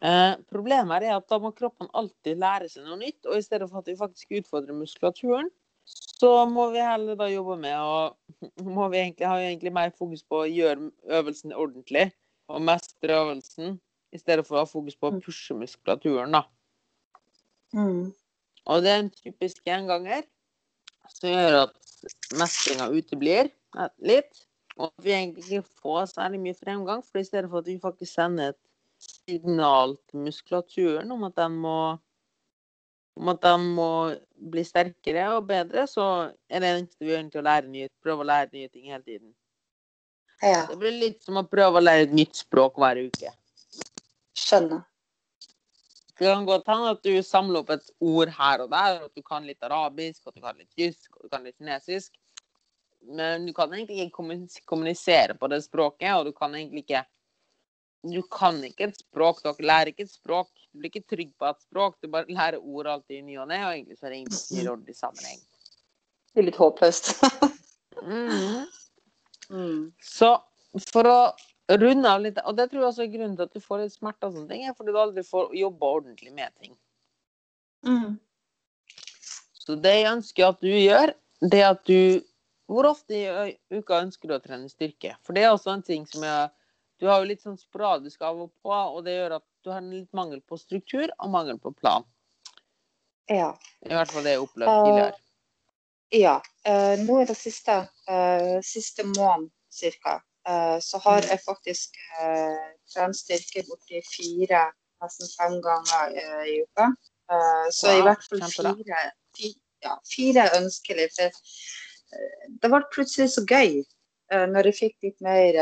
[0.00, 3.26] Eh, problemet er at da må kroppen alltid lære seg noe nytt.
[3.26, 5.50] Og i stedet for at vi faktisk utfordrer muskulaturen,
[5.84, 8.16] så må vi heller da jobbe med å
[8.64, 12.12] må vi egentlig, ha egentlig mer fokus på å gjøre øvelsen ordentlig
[12.48, 13.80] og mestre øvelsen,
[14.12, 15.20] i stedet for å ha fokus på å Mm.
[15.24, 16.32] pushe muskulaturen.
[16.32, 16.42] da.
[17.74, 18.12] mm,
[18.66, 20.24] Og det er en typisk gjenganger
[21.08, 21.76] som gjør at
[22.38, 23.50] mestringa uteblir
[23.98, 24.46] litt.
[24.76, 27.78] Og at vi egentlig ikke får særlig mye fremgang, for i stedet for at vi
[27.80, 28.58] faktisk sender et
[28.98, 31.98] signal til muskulaturen om at den må
[33.16, 33.90] om at de må
[34.52, 38.20] bli sterkere og bedre, så er det eneste vi gjør egentlig å lære nye, prøve
[38.20, 39.34] å lære nye ting hele tiden.
[40.42, 40.66] Ja.
[40.68, 43.32] Det blir litt som å prøve å lære et nytt språk hver uke.
[44.36, 44.84] Skjønner.
[46.16, 49.24] Det kan godt hende at du samler opp et ord her og der, at du
[49.24, 52.14] kan litt arabisk, at du kan litt tysk, og du kan litt kinesisk.
[53.06, 57.04] Men du kan egentlig ikke kommunisere på det språket, og du kan egentlig ikke
[58.06, 60.50] Du kan ikke et språk, dere lærer ikke et språk.
[60.70, 63.48] Du blir ikke trygg på et språk, du bare lærer ord alltid i ny og
[63.50, 65.40] ne, og egentlig så er det ingen ordentlig sammenheng.
[66.30, 67.12] Det er litt håpløst.
[68.06, 68.66] Mm.
[69.50, 69.92] Mm.
[70.02, 70.32] Så
[70.92, 71.18] for å
[71.80, 73.96] runde av litt, og det tror jeg også er grunnen til at du får litt
[73.96, 76.76] smerter og sånne ting, er fordi du aldri får jobba ordentlig med ting.
[77.86, 78.16] Mm.
[79.66, 81.12] Så det jeg ønsker at du gjør,
[81.50, 82.22] det er at du
[82.66, 85.12] Hvor ofte i uka ønsker du å trene styrke?
[85.22, 86.48] For det er også en ting som jeg
[86.98, 89.82] Du har jo litt sånn sporadisk av og på, og det gjør at du har
[89.82, 92.06] en litt mangel på struktur og mangel på plan.
[93.28, 93.50] Ja.
[93.84, 95.25] I hvert fall det jeg opplevde tidligere.
[96.08, 96.42] Ja.
[96.64, 97.76] Eh, nå i det siste,
[98.08, 104.62] eh, siste måned cirka, eh, så har jeg faktisk uh, trent styrke borti fire,
[105.02, 106.14] nesten fem ganger
[106.46, 106.92] i uka.
[107.72, 109.00] så så i hvert fall fire,
[109.36, 109.50] fi,
[109.82, 111.08] ja, fire ønskelig.
[111.16, 111.30] For
[112.62, 113.82] det ble plutselig så gøy.
[114.30, 115.58] Når jeg fikk litt mer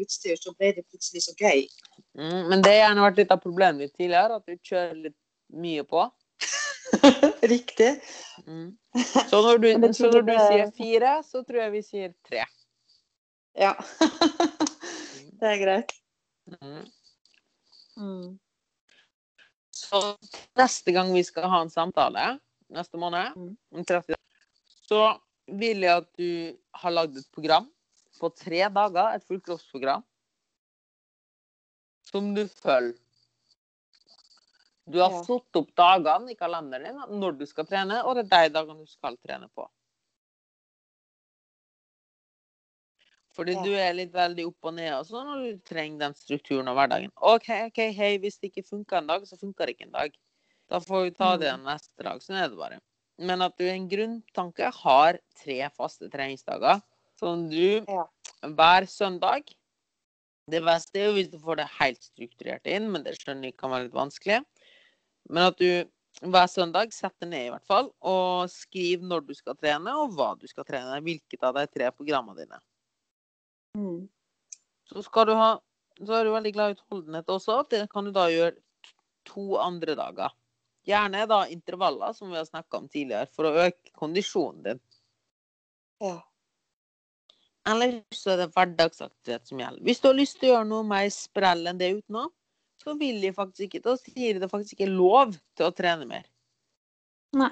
[0.00, 1.68] utstyr, så ble det plutselig så gøy.
[2.16, 5.18] Mm, men det har gjerne vært litt av problemet ditt tidligere, at du kjører litt
[5.52, 6.08] mye på.
[7.52, 8.00] Riktig.
[8.46, 8.76] Mm.
[9.30, 12.42] Så når du, så når du sier fire, så tror jeg vi sier tre.
[13.56, 13.72] Ja.
[15.40, 15.94] det er greit.
[16.56, 16.82] Mm.
[17.96, 18.26] Mm.
[19.76, 20.02] Så
[20.56, 22.36] neste gang vi skal ha en samtale,
[22.72, 23.54] neste måned, Mm.
[23.72, 24.44] om 30 dager,
[24.88, 25.00] så
[25.46, 27.68] vil jeg at du har lagd et program
[28.20, 30.04] på tre dager, et fullkroppsprogram,
[32.06, 32.96] som du følger.
[34.88, 35.22] Du har Ja.
[35.24, 38.78] satt opp dagene i kalenderen din når du skal trene, og det er de dagene
[38.78, 39.66] du skal trene på.
[43.36, 43.62] Fordi Ja.
[43.64, 46.76] du er litt veldig opp og ned og sånn, og du trenger den strukturen av
[46.78, 47.10] hverdagen.
[47.20, 50.14] OK, ok, hei, hvis det ikke funker en dag, så funker det ikke en dag.
[50.70, 51.64] Da får vi ta det Mm.
[51.64, 52.20] neste dag.
[52.22, 52.80] Sånn er det bare.
[53.18, 56.82] Men at du i en grunntanke har tre faste treningsdager
[57.18, 58.06] som du Ja.
[58.42, 59.54] hver søndag
[60.48, 63.56] Det beste er jo hvis du får det helt strukturert inn, men det skjønner jeg
[63.56, 64.44] kan være litt vanskelig.
[65.28, 65.68] Men at du
[66.24, 70.30] hver søndag setter ned i hvert fall, og skriver når du skal trene, og hva
[70.40, 71.00] du skal trene.
[71.04, 72.60] Hvilket av de tre programmene dine.
[73.76, 74.06] Mm.
[74.88, 75.56] Så skal du ha
[75.96, 77.62] Så er du veldig glad i utholdenhet også.
[77.72, 78.52] Det kan du da gjøre
[79.24, 80.34] to andre dager.
[80.84, 84.82] Gjerne da intervaller, som vi har snakka om tidligere, for å øke kondisjonen din.
[86.04, 86.18] Ja.
[87.72, 89.86] Eller så er det hverdagsaktivitet som gjelder.
[89.88, 92.28] Hvis du har lyst til å gjøre noe mer sprell enn det utenom,
[92.82, 96.26] så vil de faktisk ikke Da sier det faktisk ikke lov til å trene mer.
[97.36, 97.50] Nei.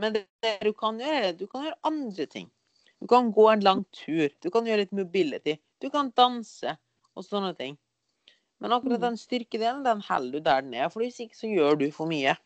[0.00, 2.48] Men det, det du kan gjøre, du kan gjøre andre ting.
[3.02, 4.30] Du kan gå en lang tur.
[4.40, 5.58] Du kan gjøre litt mobility.
[5.82, 6.76] Du kan danse
[7.14, 7.76] og sånne ting.
[8.62, 9.04] Men akkurat Mm.
[9.10, 10.88] den styrkedelen, den holder du der den er.
[10.88, 12.36] For hvis ikke så gjør du for mye.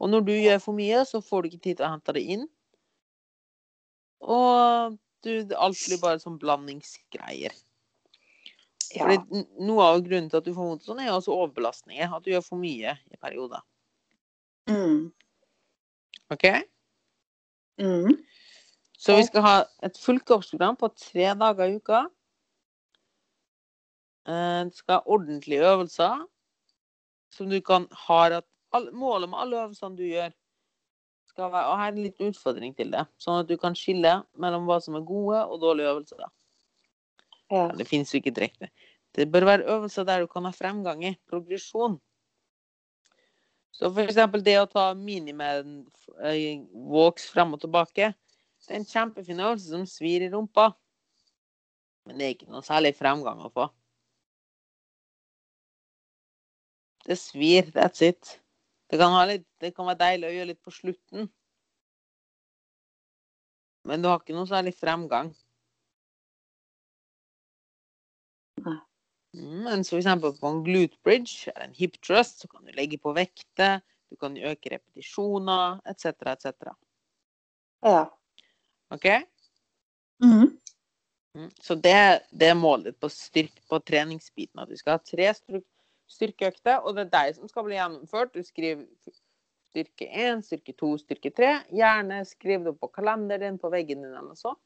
[0.00, 2.22] Og når du gjør for mye, så får du ikke tid til å hente det
[2.34, 2.48] inn.
[4.20, 7.54] Og du, alt blir bare sånn blandingsgreier.
[8.90, 9.06] Ja.
[9.06, 12.10] Fordi noe av grunnen til at du får vondt sånn, er også overbelastninger.
[12.16, 13.62] At du gjør for mye i perioder.
[14.70, 15.10] Mm.
[16.34, 16.46] OK?
[17.80, 18.16] Mm.
[19.00, 19.54] Så vi skal ha
[19.86, 22.02] et fullkroppsprogram på tre dager i uka.
[24.28, 26.26] Du skal ha ordentlige øvelser
[27.34, 28.46] som du kan ha at
[28.92, 30.30] Målet med alle øvelsene du gjør,
[31.26, 33.02] skal være Og her er en liten utfordring til det.
[33.18, 36.30] Sånn at du kan skille mellom hva som er gode og dårlige øvelser.
[37.50, 37.66] Ja.
[37.76, 38.70] Det finnes jo ikke direkte.
[39.16, 41.16] Det bør være øvelser der du kan ha fremgang i.
[41.30, 41.98] Progresjon.
[43.74, 45.80] Så for eksempel det å ta miniman
[46.26, 46.60] eh,
[46.92, 48.12] walks frem og tilbake.
[48.60, 50.70] Det er en kjempefin øvelse som svir i rumpa.
[52.06, 53.66] Men det er ikke noe særlig fremgang å få.
[57.06, 58.36] Det svir, that's it.
[58.90, 61.30] Det kan, litt, det kan være deilig å gjøre litt på slutten.
[63.88, 65.32] Men du har ikke noe særlig fremgang.
[68.66, 70.06] Mm, Men f.eks.
[70.40, 74.16] på en glute bridge eller en hip thrust, så kan du legge på vekter, du
[74.16, 76.74] kan øke repetisjoner, etc., etc.
[77.82, 78.06] ja.
[78.90, 79.06] OK?
[80.24, 80.58] Mm.
[81.34, 81.50] Mm.
[81.62, 84.58] Så det, det er målet på, styrke, på treningsbiten.
[84.58, 85.68] At du skal ha tre styrk-
[86.10, 88.34] styrkeøkter, og det er deg som skal bli gjennomført.
[88.34, 88.82] Du skriver
[89.70, 91.52] styrke 1, styrke 2, styrke 3.
[91.70, 94.58] Gjerne skriv det opp på kalenderen din, på veggen din eller sånt.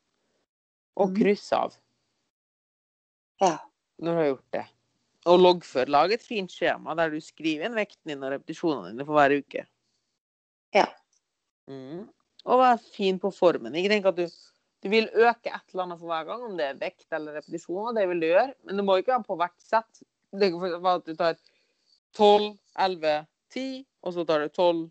[0.97, 1.17] Og Mhm.
[1.21, 1.77] kryss av
[3.43, 3.59] Ja.
[4.03, 4.65] Når du har gjort det.
[5.31, 5.89] Og loggfør.
[5.89, 9.37] Lag et fint skjema der du skriver inn vekten din og repetisjonene dine for hver
[9.39, 9.65] uke.
[10.75, 10.89] Ja.
[11.71, 12.03] Mm.
[12.45, 13.75] Og vær fin på formen.
[13.79, 14.27] Ikke tenk at du,
[14.85, 17.95] du vil øke et eller annet for hver gang, om det er vekt eller repetisjoner.
[17.97, 20.03] Det vil du gjøre, men det må ikke være på hvert sett.
[20.35, 21.39] Det kan være at du tar
[22.19, 22.51] 12,
[22.85, 23.15] 11,
[23.55, 23.67] 10,
[24.05, 24.83] og så tar du 12,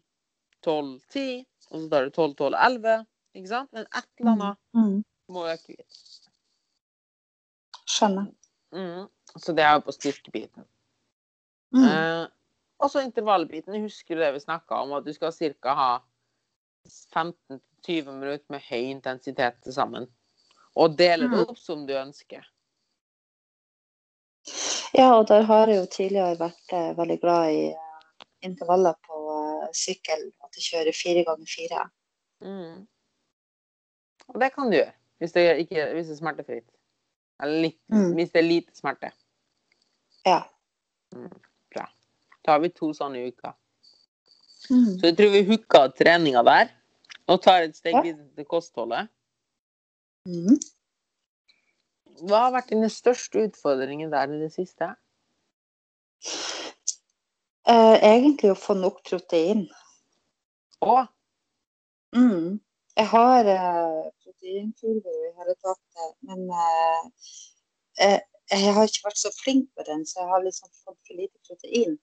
[0.64, 1.28] 12, 10,
[1.70, 2.96] og så tar du 12, 12, 11.
[3.38, 3.70] Ikke sant?
[3.76, 5.04] Men et eller annet Mm.
[5.30, 5.78] må øke.
[7.86, 8.32] Skjønner.
[8.74, 9.08] Mm.
[9.40, 10.66] Så det er jo på styrkebiten.
[11.74, 11.86] Mm.
[11.88, 12.26] Eh,
[12.84, 13.82] og så intervallbiten.
[13.82, 15.74] Husker du det vi snakka om, at du skal ca.
[15.78, 15.92] ha
[17.16, 20.10] 15-20 minutter med høy intensitet til sammen.
[20.76, 21.50] Og dele det Mm.
[21.50, 22.44] opp som du ønsker.
[24.94, 29.20] Ja, og der har jeg jo tidligere vært eh, veldig glad i eh, intervaller på
[29.64, 30.32] eh, sykkel.
[30.44, 31.86] At jeg kjører fire ganger fire.
[32.42, 32.88] Mm.
[34.28, 36.70] Og det kan du gjøre, hvis det, ikke, hvis det er smertefritt.
[37.42, 38.14] Eller litt, Mm.
[38.16, 39.12] hvis det er lite smerte.
[40.26, 40.44] Ja.
[41.74, 41.88] Bra.
[42.46, 43.54] Da har vi to sånne i uka.
[44.70, 45.00] Mm.
[45.00, 46.70] Så jeg tror vi hooka treninga der,
[47.28, 48.02] og tar et steg Ja.
[48.02, 49.10] videre til kostholdet.
[50.26, 50.60] Mm.
[52.24, 54.96] Hva har vært dine største utfordringer der i det siste?
[57.68, 59.70] Uh, egentlig å få nok protein.
[60.82, 61.08] Å,
[62.14, 62.60] Mm.
[62.96, 63.48] Jeg har
[64.44, 67.02] i hele tatt, men eh,
[68.06, 68.20] eh,
[68.52, 71.40] jeg har ikke vært så flink på den, så jeg har liksom fått for lite
[71.48, 71.98] protein,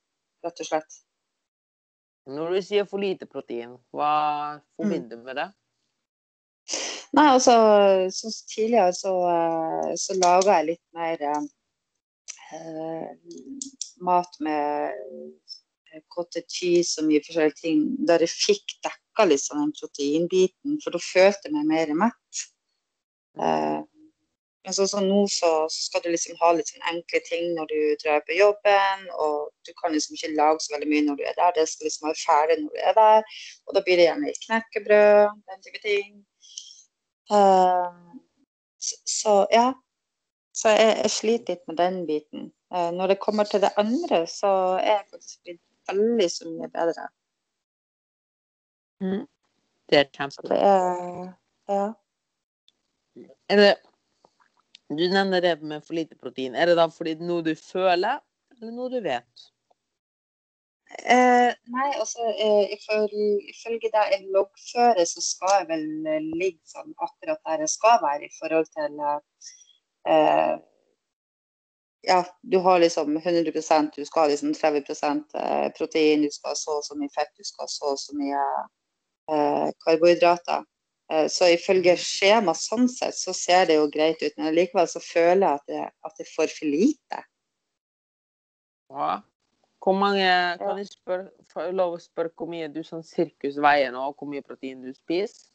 [0.45, 1.01] rett og slett.
[2.31, 5.49] når du sier for lite protein, hva forbinder du med det?
[7.17, 7.55] Nei, altså,
[8.15, 11.25] sånn som tidligere så, eh, så laga jeg litt mer
[12.55, 13.09] eh,
[14.07, 14.95] mat med
[15.91, 20.95] eh, cottage cheese og mye forskjellige ting, der jeg fikk dekka liksom den proteinbiten, for
[20.95, 22.20] da følte jeg meg mer mett.
[23.41, 23.81] Eh,
[24.65, 27.71] men sånn som nå, så, så skal du liksom ha litt sånn enkle ting når
[27.71, 31.23] du drar på jobben, og du kan liksom ikke lage så veldig mye når du
[31.31, 34.09] er der, det skal liksom være ferdig når du er der, og da blir det
[34.11, 36.11] gjerne litt knekkebrød, den type ting.
[37.33, 38.19] Eh,
[38.81, 39.71] så, så ja.
[40.61, 42.47] Så jeg, jeg sliter litt med den biten.
[42.75, 46.69] Eh, når det kommer til det andre, så er jeg faktisk blitt veldig så mye
[46.75, 47.09] bedre.
[49.89, 50.49] Det er Så kjempe.
[50.53, 51.35] det er
[51.71, 51.93] Ja.
[53.51, 53.71] Er det,
[54.89, 56.55] du nevner det med for lite protein.
[56.55, 58.21] Er det da fordi det er noe du føler,
[58.55, 59.51] eller noe du vet?
[60.91, 66.91] Eh, nei, altså eh, ifølge, det jeg loggfører, så skal jeg vel eh, ligge sånn
[66.99, 70.57] akkurat der jeg skal være i forhold til eh,
[72.11, 74.91] Ja, du har liksom 100% du skal ha liksom 30
[75.43, 78.03] eh, protein, du skal ha så og så mye fett, du skal ha så og
[78.03, 78.43] så mye
[79.31, 80.67] eh, karbohydrater.
[81.11, 85.03] Eh, så ifølge skjema sånn sett, så ser det jo greit ut, men likevel så
[85.03, 87.23] føler jeg at jeg, at jeg får for lite.
[88.91, 89.11] Ja.
[89.81, 93.95] Hvor mange, kan jeg spørre, får lov å spørre hvor mye du sånn sirkus veier
[93.95, 95.47] nå, og hvor mye protein du spiser?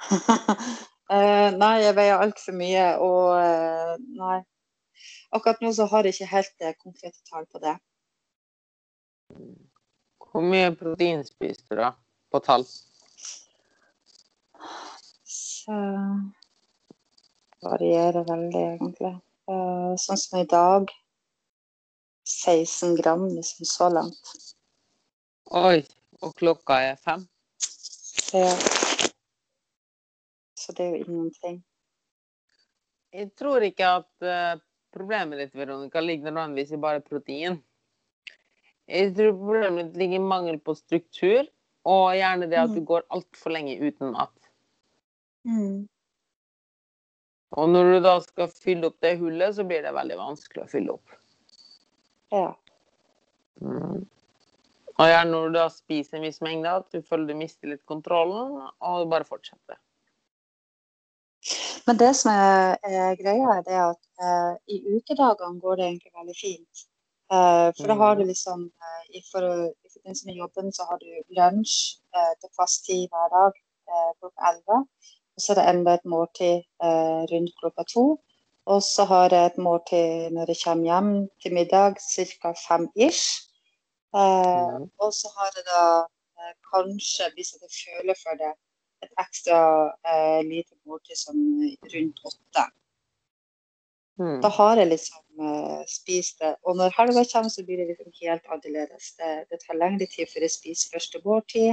[1.12, 4.38] Eh, nei, jeg veier altfor mye, og eh, nei.
[5.36, 7.74] Akkurat nå så har jeg ikke helt konkrete tall på det.
[10.24, 11.90] Hvor mye protein spiser du da,
[12.32, 12.64] på tall?
[17.64, 19.14] Varierer veldig, egentlig.
[19.50, 20.90] Eh, sånn som i dag
[22.24, 24.32] 16 gram liksom så langt.
[25.52, 25.84] Oi,
[26.24, 27.26] og klokka er fem?
[28.32, 28.52] Ja.
[30.56, 31.58] Så det er jo ingenting.
[33.14, 34.54] Jeg tror ikke at eh,
[34.94, 37.60] problemet ditt, Veronica, ligger nødvendigvis i bare protein.
[38.88, 41.44] Jeg tror problemet ditt ligger i mangel på struktur,
[41.84, 44.43] og gjerne det at du går altfor lenge uten mat.
[45.48, 45.84] Mm.
[47.54, 50.70] Og når du da skal fylle opp det hullet, så blir det veldig vanskelig å
[50.70, 51.16] fylle opp.
[52.34, 52.48] Ja.
[53.62, 54.02] Mm.
[54.94, 57.84] Og gjerne når du da spiser en viss mengde, at du føler du mister litt
[57.90, 59.78] kontrollen, og bare fortsetter.
[61.86, 66.14] Men det som er, er greia, er det at eh, i ukedagene går det egentlig
[66.14, 66.84] veldig fint.
[67.34, 71.02] Eh, for da har du liksom eh, i, for, I forbindelse med jobben så har
[71.02, 71.74] du lunsj
[72.16, 74.86] eh, til fast tid hver dag eh, klokka 11.
[75.34, 76.54] Og så er det enda et måltid
[76.86, 78.04] eh, rundt klokka to.
[78.66, 81.10] Og så har jeg et måltid når jeg kommer hjem
[81.42, 82.54] til middag, ca.
[82.68, 83.50] fem ish.
[84.14, 84.90] Eh, Mm.
[85.02, 85.82] og så har jeg da
[86.38, 88.52] eh, kanskje, hvis jeg føler for det,
[89.02, 89.58] et ekstra
[90.10, 91.36] eh, lite måltid som
[91.94, 92.64] rundt åtte.
[94.18, 94.40] Mm.
[94.42, 96.54] Da har jeg liksom eh, spist det.
[96.62, 99.12] Og når helga kommer, så blir det liksom helt annerledes.
[99.18, 101.70] Det, det tar lengre tid før jeg spiser første måltid.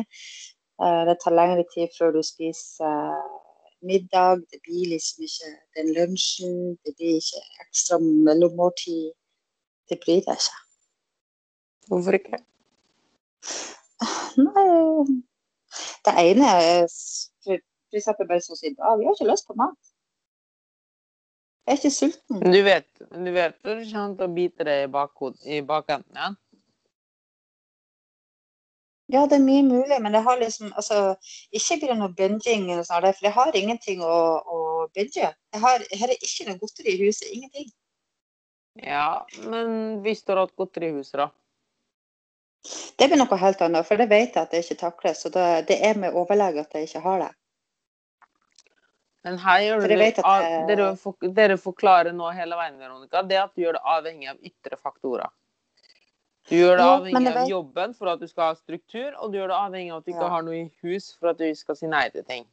[0.82, 3.31] Eh, det tar lengre tid før du spiser
[3.86, 4.44] middag.
[4.52, 6.56] Det blir liksom ikke den lunsjen.
[6.86, 9.12] Det blir ikke ekstra mellommåltid.
[9.90, 10.60] Det blir det ikke.
[11.92, 12.40] Hvorfor ikke?
[14.42, 14.66] Nei,
[16.06, 17.58] det ene er s- for
[17.92, 19.00] for eksempel bare sånn som i dag.
[19.02, 19.90] Jeg har ikke lyst på mat.
[21.68, 22.40] Jeg er ikke sulten.
[22.54, 26.38] Du vet, du vet du kommer til å bite deg i, bakhodet i bakenden igjen?
[29.12, 31.18] Ja, det er mye mulig, men jeg har liksom altså,
[31.52, 34.60] Ikke blir det noe binging, eller sånn, for jeg har ingenting å, å
[34.96, 35.28] binge.
[35.34, 37.28] Jeg har, her er ikke noe godteri i huset.
[37.36, 37.68] Ingenting.
[38.88, 41.28] Ja, men hvis du har hatt godteri i huset, da?
[42.98, 45.16] Det blir noe helt annet, for det vet jeg at jeg ikke takler.
[45.18, 47.32] Så det, det er med overlegg at jeg ikke har det.
[49.26, 53.22] Men her gjør For du det, av, det- dere, dere forklarer nå hele veien, Veronica,
[53.28, 55.30] det at du gjør det avhengig av ytre faktorer.
[56.52, 59.54] Du gjør det avhengig av jobben for at du skal ha struktur, og du gjør
[59.54, 61.88] det avhengig av at du ikke har noe i hus for at du skal si
[61.88, 62.44] nei til ting.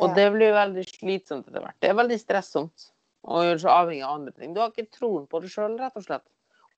[0.00, 1.76] Og det blir veldig slitsomt etter hvert.
[1.80, 2.90] Det er veldig stressomt
[3.24, 4.52] å gjøre seg avhengig av andre ting.
[4.52, 6.26] Du har ikke troen på det sjøl, rett og slett.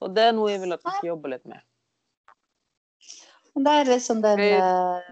[0.03, 1.63] Og det er noe jeg vil at du skal jobbe litt med.
[3.53, 5.11] Det er liksom den, eh,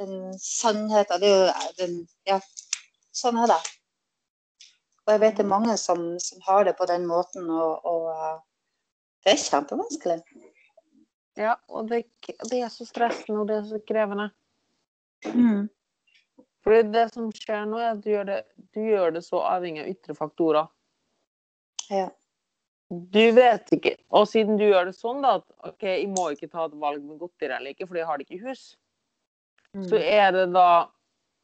[0.00, 1.20] den sannheten.
[1.20, 2.38] Det er jo den Ja,
[3.14, 3.58] sånn er det.
[5.06, 8.08] Og jeg vet det er mange som, som har det på den måten, og, og
[8.14, 8.38] eh,
[9.24, 10.20] det er kjempevanskelig.
[11.38, 12.04] Ja, og det,
[12.50, 14.30] det er så stressende, og det er så krevende.
[15.34, 15.68] Mm.
[16.64, 18.40] Fordi det som skjer nå, er at du gjør det,
[18.76, 20.68] du gjør det så avhengig av ytre faktorer.
[21.90, 22.08] Ja.
[22.90, 23.94] Du vet ikke.
[24.16, 27.04] Og siden du gjør det sånn, da, at OK, jeg må ikke ta et valg
[27.06, 28.64] med godteri eller ikke, fordi jeg har det ikke i hus,
[29.86, 30.02] så Mm.
[30.02, 30.90] er det da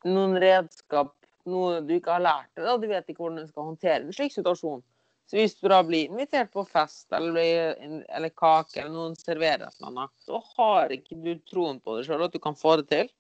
[0.05, 1.13] noen redskap,
[1.47, 2.77] noe du ikke har lært deg, da.
[2.77, 4.83] Du vet ikke hvordan du skal håndtere en slik situasjon.
[5.27, 7.75] Så hvis du da blir invitert på fest eller,
[8.15, 12.07] eller kake, eller noen serverer et eller annet, så har ikke du troen på deg
[12.07, 13.11] sjøl at du kan få det til.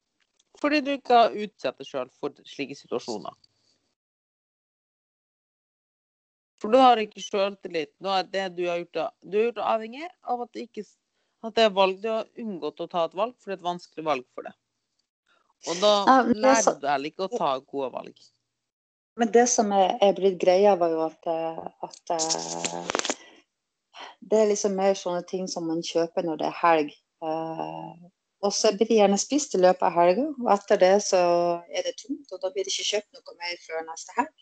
[0.60, 3.34] Fordi du ikke har utsatt deg sjøl for slike situasjoner.
[6.62, 7.92] For du har ikke sjøltillit.
[8.30, 10.86] Det du har gjort, du har gjort avhengig av at det ikke
[11.44, 11.98] at det er valg.
[12.00, 14.56] Du har unngått å ta et valg, for det er et vanskelig valg for deg.
[15.66, 18.24] Og da er lærer du heller ikke å ta gode valg.
[19.16, 22.90] Men det som er, er blitt greia, var jo at, eh, at eh,
[24.20, 26.90] det er liksom mer sånne ting som man kjøper når det er helg.
[27.24, 27.94] Eh,
[28.44, 31.22] og så blir det gjerne spist i løpet av helga, og etter det så
[31.72, 34.34] er det tomt, og da blir det ikke kjøpt noe mer før neste helg.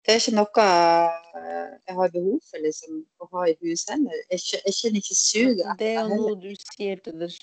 [0.00, 0.66] Det er ikke noe
[1.86, 4.20] jeg har behov for liksom, å ha i heller.
[4.32, 7.36] Jeg, jeg kjenner ikke suget Det er noe du sier til deg.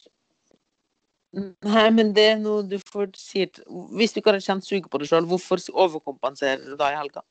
[1.38, 5.02] Nei, men det er noe du får si Hvis du ikke har kjent suget på
[5.02, 7.22] deg sjøl, hvorfor overkompenserer du da i helga?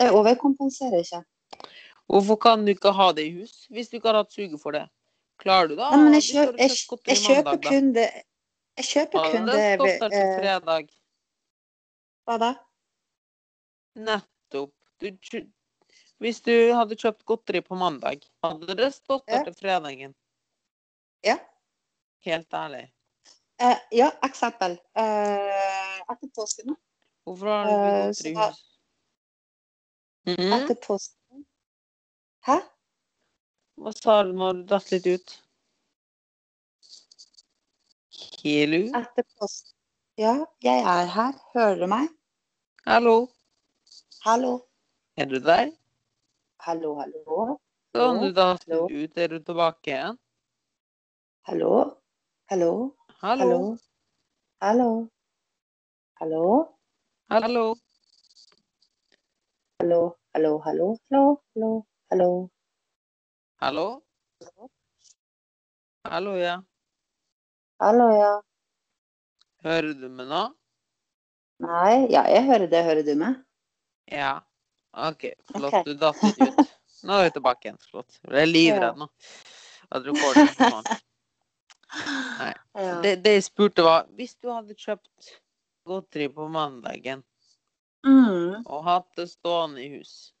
[0.00, 1.20] Jeg overkompenserer ikke.
[2.08, 4.74] Hvorfor kan du ikke ha det i hus, hvis du ikke har hatt suget for
[4.74, 4.86] det?
[5.40, 5.90] Klarer du da?
[5.92, 6.72] Nei, men jeg, kjøp, jeg,
[7.12, 8.08] jeg kjøper mandag, kun det
[8.80, 10.90] Jeg kjøper kun det det der til eh, fredag?
[12.24, 12.50] Hva da?
[14.08, 14.72] Nettopp.
[15.00, 15.40] Du,
[16.20, 20.16] hvis du hadde kjøpt godteri på mandag, hadde det stått der til fredagen?
[21.24, 21.36] Ja.
[22.26, 22.84] Helt ærlig.
[23.60, 24.72] Eh, ja, eksempel.
[24.96, 26.76] Eh, etter påsken nå.
[27.24, 28.60] Hvorfor har du gått Eh, godteri i hus?
[30.26, 30.52] Mhm.
[30.56, 31.44] Etter påsken
[32.46, 32.56] Hæ?
[33.80, 35.34] Hva sa du når du datt litt ut?
[38.40, 38.80] Kilu?
[38.96, 39.76] Etter påsken
[40.20, 41.32] Ja, jeg er her.
[41.54, 42.08] Hører du meg?
[42.86, 43.28] Hallo?
[44.24, 44.66] Hallo?
[45.16, 45.70] Er du der?
[46.60, 47.56] Hallo, hallo?
[47.96, 49.16] Sånn, du datt litt ut.
[49.16, 50.18] Er du tilbake igjen?
[51.48, 51.99] Hallo?
[52.50, 52.96] Hallo?
[53.22, 53.78] Hallo?
[54.60, 55.06] Hallo?
[56.18, 56.74] Hallo?
[57.30, 57.46] Hallo?
[57.46, 57.76] Hallo?
[59.78, 64.02] Hallo, hallo, hallo, hallo, hallo, hallo.
[66.02, 66.34] Hallo?
[66.42, 66.64] Ja.
[67.78, 68.32] Hallo, ja.
[69.62, 70.42] Hører du meg nå?
[71.62, 72.82] Nei, ja, jeg hører det.
[72.88, 73.38] Hører du meg?
[74.10, 74.40] Ja.
[74.90, 75.70] OK, flott.
[75.70, 75.86] Okay.
[75.86, 76.66] Du datt litt ut.
[77.06, 77.78] Nå er vi tilbake igjen.
[77.92, 78.18] Flott.
[78.26, 79.06] Jeg er livredd nå.
[79.94, 80.98] At du får det.
[82.80, 83.00] Ja.
[83.04, 85.34] Det, det jeg spurte var Hvis du hadde kjøpt
[85.88, 87.24] godteri på mandagen
[88.06, 90.32] Mm, og hatt det stående i hus,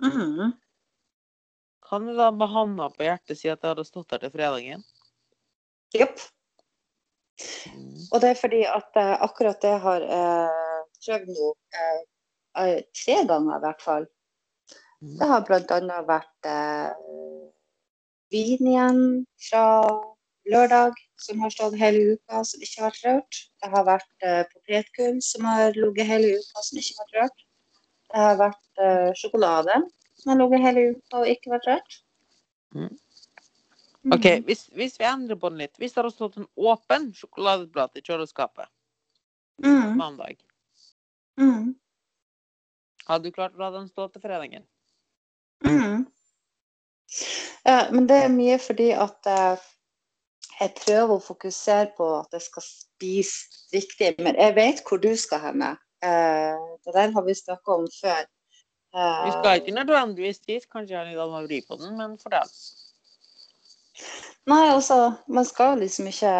[0.00, 0.52] mm.
[1.84, 4.84] kan du da med handa på hjertet si at det hadde stått der til fredagen?
[5.92, 6.22] Jepp.
[7.74, 7.98] Mm.
[8.12, 11.50] Og det er fordi at eh, akkurat det har eh, prøvd nå
[11.82, 12.00] eh,
[12.62, 14.08] eh, tre ganger i hvert fall.
[15.04, 15.14] Mm.
[15.20, 16.00] Det har bl.a.
[16.08, 16.90] vært eh,
[18.32, 19.04] vin igjen
[19.50, 19.64] fra
[20.48, 23.38] lørdag, som har stått hele uka, som ikke har vært rørt.
[23.62, 27.46] Det har vært eh, potetgull som har ligget hele uka, som ikke har vært rørt.
[28.10, 29.76] Det har vært eh, sjokolade
[30.20, 31.98] som har ligget hele uka og ikke vært rørt.
[32.74, 32.90] Mm.
[34.16, 38.00] OK, hvis, hvis vi endrer på den litt Hvis det hadde stått en åpen sjokoladeplate
[38.00, 38.70] i kjøleskapet
[39.60, 39.98] Mm.
[39.98, 40.38] mandag,
[41.36, 41.74] Mm.
[43.04, 44.62] hadde du klart å la den stå til fredagen?
[45.66, 46.06] Mm.
[47.66, 49.60] Ja, men det er mye fordi at eh,
[50.60, 54.10] jeg prøver å fokusere på at jeg skal spise riktig.
[54.20, 55.64] Men jeg vet hvor du skal hen.
[55.64, 58.26] Eh, det der har vi snakka om før.
[58.94, 62.34] Eh, Vi skal ikke nødvendigvis dit, kanskje jeg har litt alvori på den, men for
[62.34, 62.44] det.
[64.50, 66.32] Nei, altså, man skal liksom ikke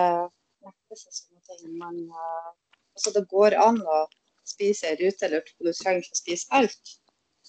[0.66, 1.76] nekte seg sånne ting.
[1.80, 2.50] Men eh,
[2.96, 4.02] altså, det går an å
[4.48, 6.96] spise i rute, eller du trenger ikke å spise alt.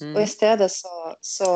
[0.02, 0.16] Mm.
[0.16, 1.52] Og i stedet så, så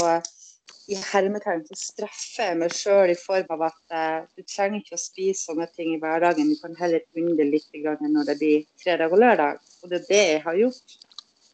[0.88, 4.98] i hermetegn så straffer jeg meg sjøl i form av at uh, du trenger ikke
[4.98, 6.52] å spise sånne ting i hverdagen.
[6.54, 9.62] Du kan heller unne det litt når det blir fredag og lørdag.
[9.82, 10.98] Og det er det jeg har gjort.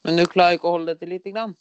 [0.03, 1.55] Men du klarer ikke å holde det til lite grann?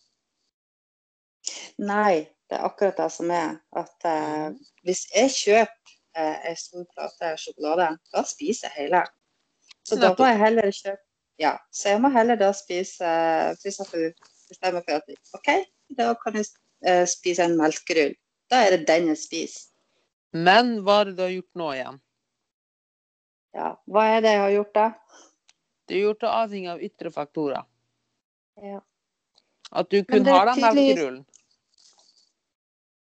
[1.78, 3.54] Nei, det er akkurat det som er.
[3.76, 4.50] At uh,
[4.86, 9.04] hvis jeg kjøper uh, en stor plate sjokolade, da spiser jeg hele.
[9.86, 11.02] Så da må jeg heller kjøpe
[11.40, 13.08] Ja, så jeg må heller da spise
[13.56, 14.10] For eksempel
[14.50, 15.48] bestemme for at OK,
[15.96, 16.50] da kan jeg
[16.86, 18.14] eh, spise en melkerull.
[18.50, 19.66] Da er det den jeg spiser.
[20.32, 21.96] Men hva er det du har gjort nå igjen?
[23.56, 24.84] Ja, hva er det jeg har gjort da?
[25.90, 27.64] Du har gjort det avhengig av ytre faktorer.
[28.62, 28.78] Ja.
[29.72, 31.24] At du kun har den tydelig- melkerullen.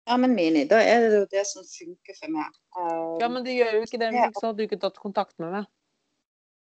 [0.08, 2.50] ja, men Mini, da er det jo det som funker for meg.
[2.78, 4.10] Um, Ja, men det gjør jo ikke det.
[4.14, 5.66] Hvis ikke så hadde du ikke tatt kontakt med meg.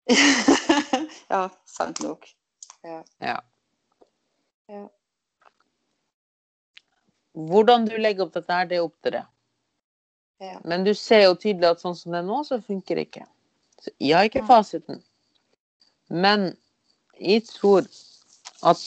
[1.30, 2.26] ja, sant nok.
[2.82, 3.02] Ja.
[3.20, 3.36] Ja.
[4.68, 4.86] Ja.
[7.34, 9.26] Hvordan du legger opp dette her, det er opp til det.
[10.40, 10.56] Ja.
[10.64, 13.26] Men du ser jo tydelig at sånn som det er nå, så funker det ikke.
[13.80, 15.02] Så jeg har ikke fasiten.
[16.10, 16.50] Men
[17.20, 17.86] jeg tror
[18.66, 18.82] at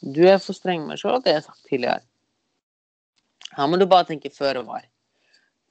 [0.00, 2.04] du er for streng med deg selv, det har jeg sagt tidligere.
[3.56, 4.84] Her må du bare tenke føre var.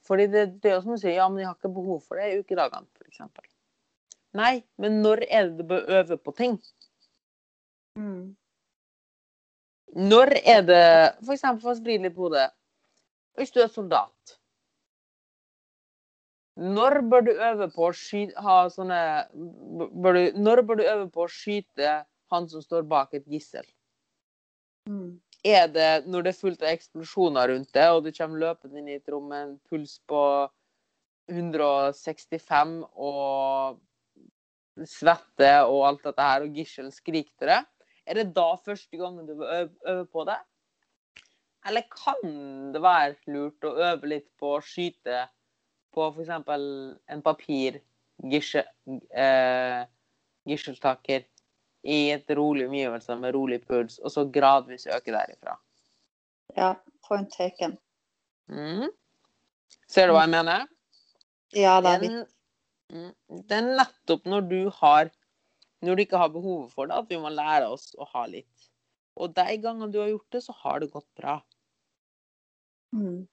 [0.06, 2.18] Fordi det, det er jo som du sier, ja, men jeg har ikke behov for
[2.18, 3.22] det i ukedagene, f.eks.
[4.36, 6.56] Nei, men når er det du bør øve på ting?
[7.98, 8.36] Mm.
[9.96, 10.84] Når er det
[11.24, 12.46] For eksempel for å vri litt på det.
[13.38, 14.36] Hvis du er soldat.
[16.60, 19.00] Når bør du øve på å skyte ha sånne
[19.32, 23.66] bør du, Når bør du øve på å skyte han som står bak et gissel?
[24.88, 25.20] Mm.
[25.46, 28.90] Er det når det er fullt av eksplosjoner rundt det, og du kommer løpende inn
[28.90, 30.22] i et rom med en puls på
[31.30, 33.80] 165 og
[34.88, 37.68] svette og alt dette her, og gisselen skriker til deg?
[38.10, 40.38] Er det da første gangen du vil øve, øve på det?
[41.68, 45.26] Eller kan det være lurt å øve litt på å skyte
[45.94, 46.32] på f.eks.
[47.10, 47.80] en papir
[48.30, 48.66] gissel,
[49.14, 49.86] eh,
[51.80, 55.56] i et rolig omgivelse med rolig puls, og så gradvis øke derifra?
[56.56, 56.74] Ja,
[57.06, 57.78] point taken.
[58.50, 58.90] Mm.
[59.88, 60.66] Ser du hva jeg mener?
[61.56, 62.34] Ja, det er litt
[62.92, 63.14] mm,
[63.48, 65.10] det er nettopp når du har
[65.80, 68.70] Når du ikke har behovet for det, at vi må lære oss å ha litt.
[69.20, 71.40] Og de gangene du har gjort det, så har det gått bra.
[72.96, 73.28] mm.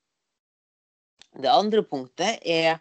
[1.38, 2.80] Det andre punktet er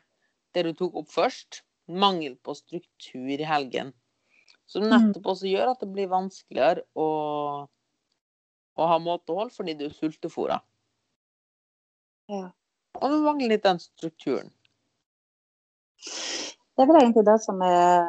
[0.55, 1.63] det du tok opp først.
[1.87, 3.93] Mangel på struktur i helgen.
[4.67, 7.09] Som nettopp også gjør at det blir vanskeligere å,
[8.75, 10.59] å ha måtehold fordi du er sultefòra.
[12.33, 12.49] Ja.
[12.99, 14.51] Og du mangler litt den strukturen.
[16.03, 18.09] Det er vel egentlig det som er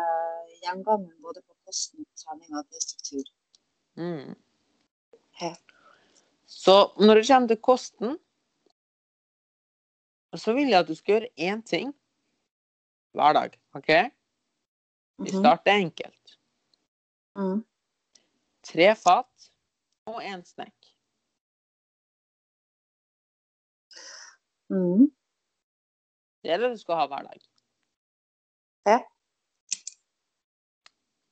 [0.67, 3.31] gjengangen både på kosten og trening, og struktur.
[3.97, 4.35] Mm.
[6.47, 8.17] Så når det kommer til kosten,
[10.37, 11.93] så vil jeg at du skal gjøre én ting
[13.17, 13.57] hver dag.
[13.75, 13.87] OK?
[15.17, 15.39] Vi Mhm.
[15.41, 16.37] starter enkelt.
[17.35, 17.65] Mm.
[18.63, 19.51] Tre fat
[20.05, 20.93] og én snekk.
[24.69, 25.11] Mm.
[26.43, 27.41] Det er det du skal ha hver dag.
[28.87, 28.99] Ja.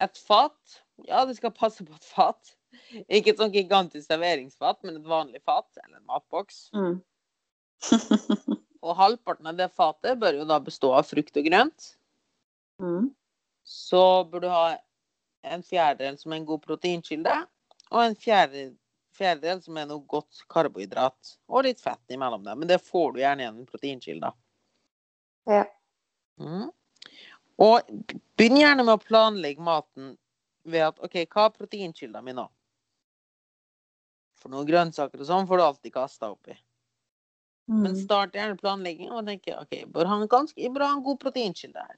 [0.03, 0.77] Et fat
[1.07, 2.55] Ja, du skal passe på et fat.
[3.07, 6.69] Ikke et sånn gigantisk serveringsfat, men et vanlig fat eller en matboks.
[6.75, 6.97] Mm.
[8.85, 11.93] Og halvparten av det fatet bør jo da bestå av frukt og grønt.
[12.83, 13.13] mm.
[13.65, 14.65] Så bør du ha
[15.49, 17.33] en fjerdedel som er en god proteinkilde,
[17.89, 21.31] og en fjerdedel som er noe godt karbohydrat.
[21.49, 24.35] Og litt fett imellom det, men det får du gjerne gjennom proteinkilder.
[25.49, 25.63] Ja.
[26.41, 26.69] Mm.
[27.61, 27.87] Og
[28.35, 30.15] begynn gjerne med å planlegge maten
[30.67, 32.47] ved at OK, hva er proteinkilden min nå?
[34.41, 36.57] For noen grønnsaker og sånn får du alltid kasta oppi.
[37.71, 38.01] Men Mm.
[38.03, 41.81] start gjerne planlegging og tenk OK, bør ha en, ganske, bra ha en god proteinkilde
[41.81, 41.97] her.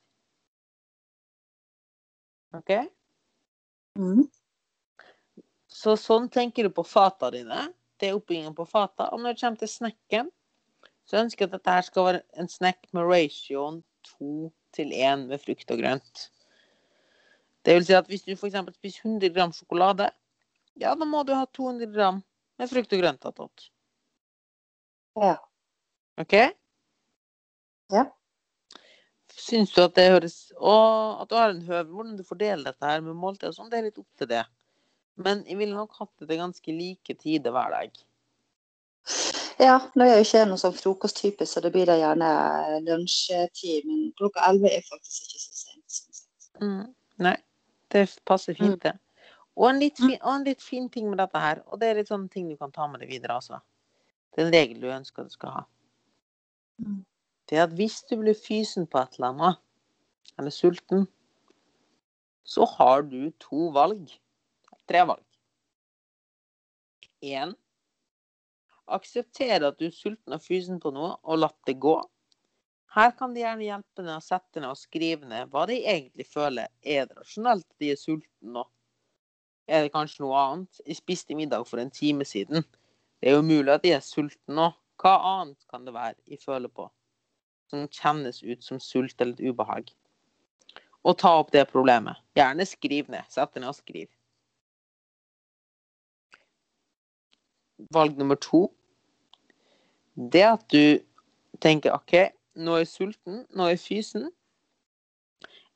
[2.55, 2.71] OK?
[3.99, 4.29] Mm.
[5.67, 7.73] Så sånn tenker du på fata dine.
[7.99, 9.09] Det er oppbyggingen på fata.
[9.11, 10.31] Og når det kommer til snekken,
[11.07, 15.27] så ønsker jeg at dette her skal være en snekk med ratioen to til én
[15.29, 16.27] med frukt og grønt.
[17.65, 18.55] Det vil si at hvis du f.eks.
[18.77, 20.11] spiser 100 gram sjokolade,
[20.79, 22.21] ja, da må du ha 200 gram
[22.57, 23.69] med frukt og grønt attåt.
[25.17, 25.33] Ja.
[26.21, 26.35] OK?
[27.93, 28.05] Ja.
[29.37, 32.89] Syns du at det høres Og at du har en høve hvordan du fordeler dette
[32.89, 34.43] her med måltid og sånn, det er litt opp til det.
[35.17, 38.03] Men jeg ville nok hatt det til ganske like tider hver dag.
[39.59, 42.29] Ja, nå er jeg jo ikke noen sånn frokosttype, så det blir da gjerne
[42.85, 43.87] lunsjtid.
[43.89, 45.97] Men klokka elleve er faktisk ikke så sent.
[45.97, 46.61] Sånn.
[46.61, 46.83] Mm.
[47.25, 47.35] Nei,
[47.93, 48.93] det passer fint, det.
[49.57, 52.11] Og en, fin, og en litt fin ting med dette her, og det er litt
[52.11, 53.57] sånne ting du kan ta med deg videre, altså.
[54.29, 55.63] Det er en regel du ønsker du skal ha.
[56.83, 56.99] Mm.
[57.49, 59.63] Det er at hvis du blir fysen på et eller annet,
[60.37, 61.07] eller sulten,
[62.45, 64.11] så har du to valg.
[64.87, 65.25] Tre valg.
[67.25, 67.57] Én
[68.87, 71.97] akseptere at du er sulten og fysen på noe, og latt det gå.
[72.95, 76.25] Her kan de gjerne hjelpe deg å sette ned og skrive ned hva de egentlig
[76.29, 76.71] føler.
[76.81, 78.63] Er det rasjonelt at de er sultne nå?
[79.67, 80.81] Er det kanskje noe annet?
[80.87, 82.63] Jeg spiste middag for en time siden.
[83.19, 84.69] Det er jo mulig at de er sultne nå.
[84.97, 86.87] Hva annet kan det være jeg føler på
[87.67, 89.91] som kjennes ut som sult eller et ubehag?
[91.03, 92.17] Og ta opp det problemet.
[92.35, 93.27] Gjerne skriv ned.
[93.29, 94.07] Sett deg ned og skriv.
[97.93, 98.65] Valg nummer to.
[100.17, 100.97] Det at du
[101.61, 102.15] tenker OK,
[102.57, 104.29] nå er jeg sulten, nå er jeg fysen.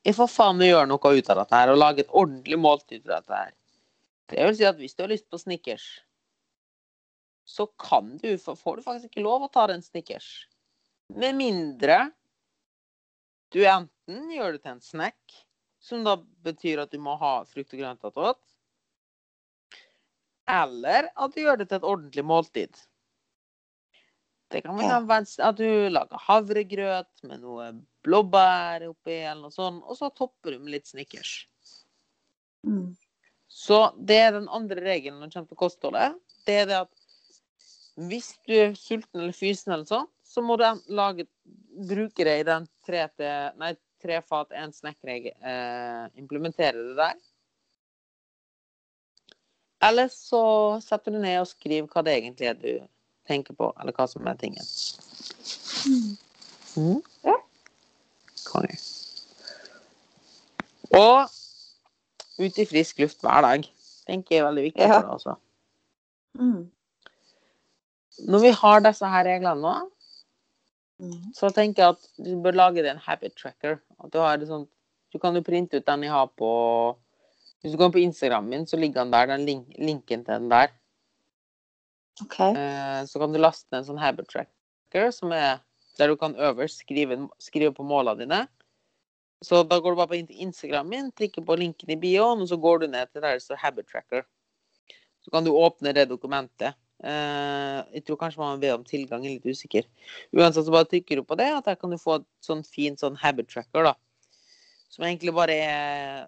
[0.02, 3.06] Jeg får faen meg gjøre noe ut av dette her, og lage et ordentlig måltid
[3.06, 3.52] av dette her.
[4.32, 5.86] Det vil si at hvis du har lyst på Snickers,
[7.46, 10.48] så kan du, får du faktisk ikke lov å ta den Snickers.
[11.14, 12.08] Med mindre
[13.52, 15.42] du enten gjør det til en snack,
[15.84, 16.16] som da
[16.46, 18.40] betyr at du må ha frukt og grønt attåt,
[20.50, 22.80] eller at du gjør det til et ordentlig måltid.
[24.52, 27.70] Det kan være at du lager havregrøt med noe
[28.04, 31.36] blåbær oppi, eller noe sånt, og så topper du med litt Snickers.
[32.68, 32.92] Mm.
[33.52, 36.18] Så det er den andre regelen når det kommer til kostholdet.
[36.48, 37.02] Det er det at
[38.02, 40.64] hvis du er sulten eller fysen eller sånn, så må du
[40.96, 41.28] lage,
[41.90, 45.36] bruke det i den tre til Nei, tre fat, én snekk-regel.
[45.36, 47.20] Eh, implementere det der.
[49.86, 50.44] Eller så
[50.82, 52.72] setter du ned og skriver hva det egentlig er du
[53.28, 54.66] tenker på, eller hva som er tingen.
[56.78, 57.02] Mm.
[57.28, 57.36] Ja.
[58.48, 58.76] Konge.
[60.98, 61.30] Og
[62.42, 63.70] ut i frisk luft hver dag.
[64.08, 65.00] tenker jeg er veldig viktig Ja.
[65.00, 65.36] for det også.
[66.36, 66.72] Mm.
[68.28, 69.76] Når vi har disse her reglene nå,
[71.02, 71.34] Mm.
[71.34, 73.80] så tenker jeg at du bør lage deg en habit tracker.
[74.04, 74.68] At du, har det sånn,
[75.12, 76.96] du kan jo printe ut den jeg har på
[77.64, 80.50] Hvis du går på Instagram min, så ligger den der, den link, linken til den
[80.50, 80.70] der.
[82.20, 82.40] OK.
[82.40, 85.62] Eh, så kan du laste ned en sånn habit tracker som er
[86.00, 88.42] der du kan øverst skrive, skrive på målene dine.
[89.42, 92.58] Så da går du bare på Instagram min, klikker på linken i bioen, og så
[92.62, 94.26] går du ned til der det står habit tracker.
[95.22, 96.78] Så kan du åpne det dokumentet.
[97.02, 99.88] Uh, jeg tror kanskje man ber om tilgang, er litt usikker.
[100.38, 103.02] Uansett så bare trykker du på det, at der kan du få et sånn fint
[103.02, 103.96] sånn habit tracker, da.
[104.94, 106.28] Som egentlig bare er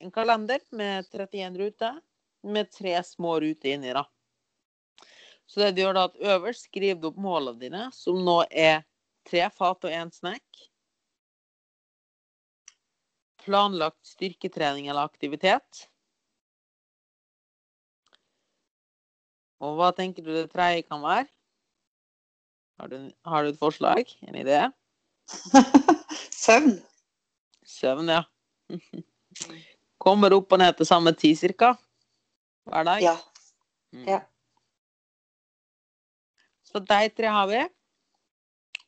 [0.00, 2.00] en kalender med 31 ruter,
[2.44, 4.06] med tre små ruter inni, da.
[5.46, 8.84] Så det du gjør da, at øverst skriver du opp målene dine, som nå er
[9.28, 10.44] tre fat og én snack.
[13.44, 15.84] Planlagt styrketrening eller aktivitet.
[19.64, 21.28] Og hva tenker du det tredje kan være?
[22.80, 24.10] Har du, har du et forslag?
[24.26, 24.64] En idé?
[26.44, 26.80] Søvn.
[27.64, 28.24] Søvn, ja.
[30.04, 31.74] Kommer opp og ned til samme tid cirka?
[32.68, 33.04] Hver dag?
[33.04, 33.14] Ja.
[33.94, 34.08] Mm.
[34.08, 34.20] Ja.
[36.74, 37.60] Så de tre har vi.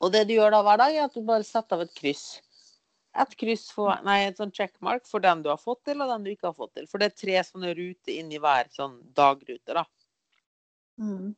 [0.03, 2.25] Og det du gjør da hver dag, er at du bare setter av et kryss.
[3.17, 6.25] Et kryss for, nei, et sånn checkmark for den du har fått til, og den
[6.27, 6.85] du ikke har fått til.
[6.91, 9.85] For det er tre sånne ruter inni hver sånn dagrute, da.
[11.01, 11.31] Mm.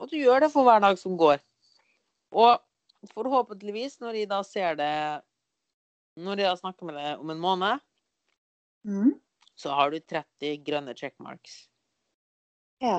[0.00, 1.38] Og du gjør det for hver dag som går.
[2.32, 4.94] Og forhåpentligvis, når de da ser det
[6.16, 7.80] Når de har snakker med deg om en måned,
[8.84, 9.14] Mm.
[9.56, 11.68] så har du 30 grønne checkmarks.
[12.82, 12.98] Ja.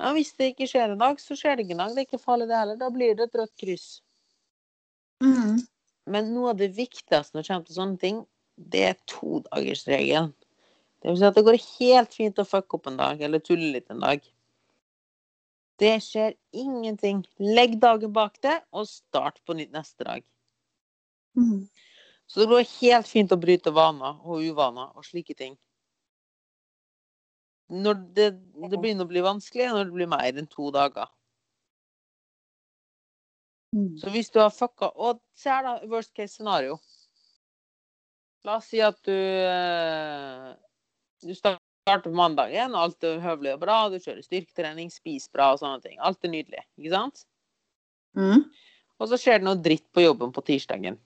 [0.00, 1.94] Men hvis det ikke skjer en dag, så skjer det ikke en dag.
[1.94, 2.78] Det er ikke farlig det heller.
[2.80, 3.88] Da blir det et rødt kryss.
[5.22, 5.60] Mm.
[6.10, 8.22] Men noe av det viktigste når det kommer til sånne ting,
[8.74, 10.32] det er todagersregelen.
[11.02, 13.70] Det vil si at det går helt fint å fucke opp en dag, eller tulle
[13.74, 14.24] litt en dag.
[15.82, 17.24] Det skjer ingenting.
[17.42, 20.24] Legg dagen bak det, og start på nytt neste dag.
[21.36, 21.66] Mm.
[22.26, 25.58] Så det går helt fint å bryte vaner og uvaner og slike ting.
[27.72, 28.26] Når det,
[28.70, 31.08] det begynner å bli vanskelig, når det blir mer enn to dager.
[33.74, 33.94] Mm.
[33.98, 35.78] Så hvis du har fucka Og se her, da.
[35.90, 36.76] Worst case scenario.
[38.46, 40.52] La oss si at du eh,
[41.24, 45.60] Du starter på mandagen, alt er høvelig og bra, du kjører styrketrening, spiser bra og
[45.60, 45.98] sånne ting.
[46.04, 47.24] Alt er nydelig, ikke sant?
[48.16, 48.44] Mm.
[49.00, 50.96] Og så skjer det noe dritt på jobben på tirsdagen.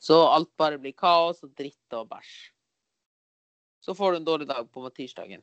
[0.00, 2.34] Så alt bare blir kaos og dritt og bæsj.
[3.84, 5.42] Så får du en dårlig dag på tirsdagen.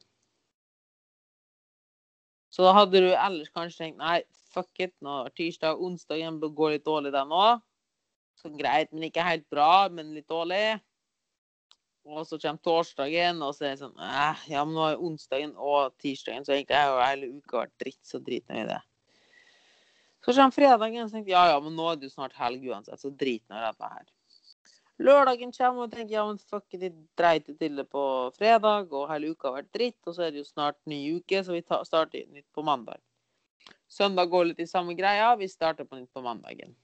[2.51, 4.21] Så da hadde du ellers kanskje tenkt nei,
[4.51, 7.61] fuck it, nå er tirsdag, onsdagen går litt dårlig den òg.
[8.41, 10.81] Så greit, men ikke helt bra, men litt dårlig.
[12.09, 15.51] Og så kommer torsdagen, og så er det sånn eh, Ja, men nå er onsdagen
[15.53, 18.79] og tirsdagen, så egentlig har jo hele uka vært dritt, så drit nå i det.
[20.25, 22.33] Så kommer fredagen, og så tenkte jeg ja, ja, men nå er det jo snart
[22.41, 24.09] helg uansett, så drit nå i dette her.
[25.01, 28.03] Lørdagen kommer og tenker ja, men fuck de dreit det til det på
[28.37, 31.41] fredag, og hele uka har vært dritt, og så er det jo snart ny uke,
[31.41, 33.01] så vi starter nytt på mandag.
[33.91, 36.75] Søndag går litt i samme greia, vi starter på nytt på mandagen.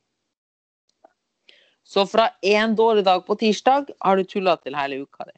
[1.88, 5.38] Så fra én dårlig dag på tirsdag har du tulla til hele uka di.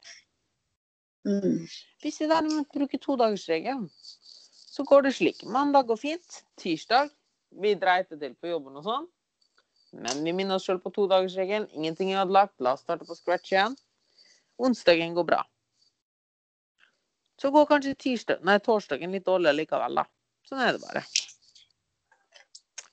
[1.30, 1.60] Mm.
[2.02, 3.86] Hvis vi derimot bruker todagersregelen,
[4.70, 5.44] så går det slik.
[5.46, 6.42] Mandag går fint.
[6.58, 7.12] Tirsdag
[7.50, 9.06] vi dreit det til på jobben og sånn.
[9.92, 11.68] Men vi minner oss sjøl på todagersregelen.
[11.74, 12.54] Ingenting er ødelagt.
[12.62, 13.76] La oss starte på scratch igjen.
[14.60, 15.40] Onsdagen går bra.
[17.40, 20.04] Så går kanskje tirsdag, nei, torsdagen litt dårlig likevel, da.
[20.44, 21.02] Sånn er det bare.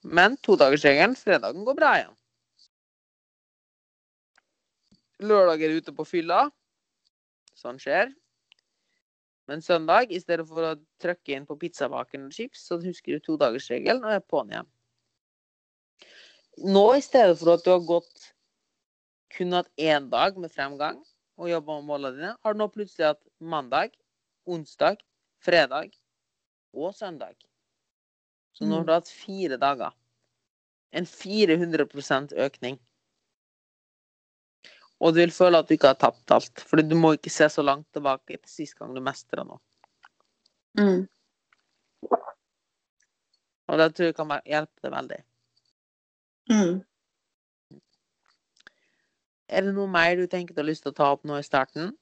[0.08, 2.14] Men todagersregelen, fredagen går bra igjen.
[5.28, 6.46] Lørdag er ute på fylla.
[7.58, 8.14] Sånn skjer.
[9.52, 13.24] Men søndag, i stedet for å trykke inn på pizzabaken og chips, så husker du
[13.26, 14.72] todagersregelen og er på'n igjen.
[16.58, 18.32] Nå, i stedet for at du har gått
[19.36, 20.98] kun hatt én dag med fremgang
[21.38, 23.94] og jobba med målene dine, har du nå plutselig hatt mandag,
[24.50, 25.04] onsdag,
[25.44, 25.92] fredag
[26.74, 27.36] og søndag.
[28.58, 29.94] Så nå har du hatt fire dager.
[30.90, 32.80] En 400 økning.
[34.98, 37.46] Og du vil føle at du ikke har tapt alt, for du må ikke se
[37.54, 39.62] så langt tilbake til sist gang du mestra noe.
[40.80, 41.06] Mm.
[43.68, 45.20] Og det tror jeg kan hjelpe deg veldig.
[46.50, 46.82] Mm.
[49.48, 51.46] Er det noe mer du tenker du har lyst til å ta opp nå i
[51.46, 51.94] starten?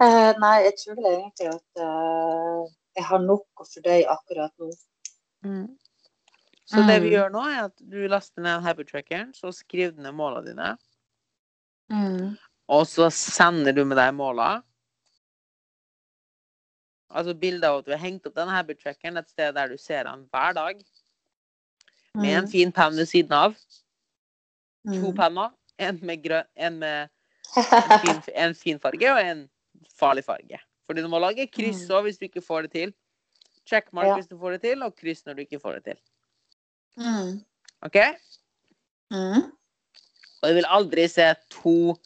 [0.00, 2.62] Eh, nei, jeg tror vel egentlig at eh,
[2.98, 4.70] jeg har nok å fordøye akkurat nå.
[6.68, 7.14] Så det vi Mm.
[7.16, 10.70] gjør nå, er at du laster ned habit trackeren, så skriver du ned målene dine,
[12.68, 14.62] og så sender du med deg målene.
[17.08, 19.78] Altså bilde av at du har hengt opp den habit trackeren et sted der du
[19.80, 20.82] ser den hver dag,
[22.14, 23.54] med en fin penn ved siden av.
[24.88, 25.16] To Mm.
[25.16, 25.50] penner.
[25.78, 27.08] En med, grønn, en med
[27.56, 29.48] en fin, en fin farge og en
[29.98, 30.58] farlig farge.
[30.86, 32.94] Fordi du må lage kryss òg hvis du ikke får det til.
[33.68, 34.14] Checkmark Ja.
[34.16, 35.98] hvis du får det til, og kryss når du ikke får det til.
[36.96, 37.44] Mm.
[37.84, 37.96] OK?
[39.12, 39.52] Mm.
[40.42, 41.96] Og jeg vil aldri se to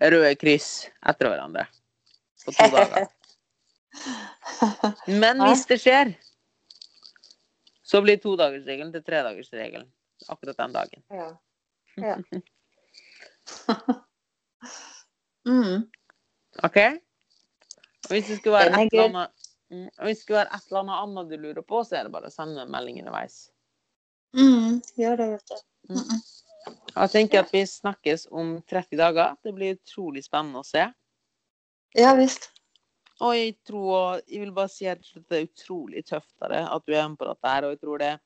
[0.00, 1.66] røde kryss etter hverandre
[2.44, 3.08] på to dager.
[5.22, 6.14] Men hvis det skjer,
[7.92, 9.88] så blir todagersregelen til tredagersregelen
[10.32, 11.02] akkurat den dagen.
[11.12, 11.30] ja.
[12.00, 12.16] ja.
[15.48, 15.82] mm.
[16.62, 16.78] OK?
[18.08, 20.68] Og hvis det skulle være et eller annet mm, og hvis det skulle være et
[20.68, 23.36] eller annet annet du lurer på, så er det bare å sende en melding underveis.
[24.36, 24.80] Mm.
[24.96, 25.56] Gjør det, vet du.
[25.90, 25.98] Mm.
[25.98, 26.22] Mm.
[26.94, 29.36] Jeg tenker at vi snakkes om 30 dager.
[29.42, 30.86] Det blir utrolig spennende å se.
[31.98, 32.51] Ja visst.
[33.22, 36.86] Og jeg tror, jeg vil bare si at det er utrolig tøft av deg at
[36.88, 37.66] du er med på dette her.
[37.66, 38.22] Og jeg tror det er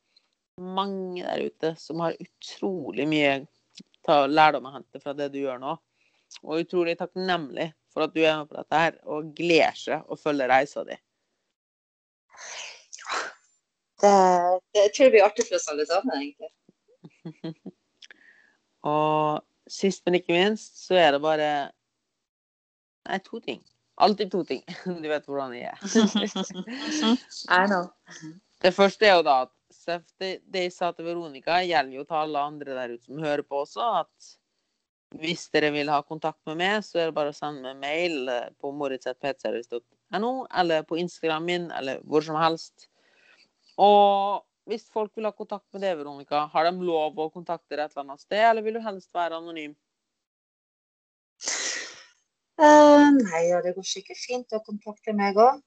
[0.77, 3.35] mange der ute som har utrolig mye
[4.07, 5.75] lærdom å hente fra det du gjør nå.
[6.43, 10.17] Og utrolig takknemlig for at du er med på dette her, og gleder seg å
[10.19, 10.97] følge reisa di.
[13.97, 14.11] Det,
[14.73, 16.51] det jeg tror jeg blir artig for oss alle sammen, egentlig.
[18.87, 21.49] Og sist, men ikke minst, så er det bare
[23.07, 23.61] Nei, to ting.
[23.97, 24.63] Alltid to ting.
[25.03, 25.77] Du vet hvordan jeg er.
[27.59, 27.87] I know.
[28.61, 32.03] Det første er jo da at Seff, det, det jeg sa til Veronica, gjelder jo
[32.07, 34.29] til alle andre der ute som hører på også, at
[35.21, 38.31] hvis dere vil ha kontakt med meg, så er det bare å sende meg mail
[38.31, 40.31] eh, på moritz.ptservice.no,
[40.61, 42.89] eller på Instagram min, eller hvor som helst.
[43.79, 47.85] Og hvis folk vil ha kontakt med deg, Veronica, har de lov å kontakte deg
[47.85, 49.77] et eller annet sted, eller vil du helst være anonym?
[52.57, 55.61] Eh, nei, ja, det går sikkert fint å kontakte meg òg.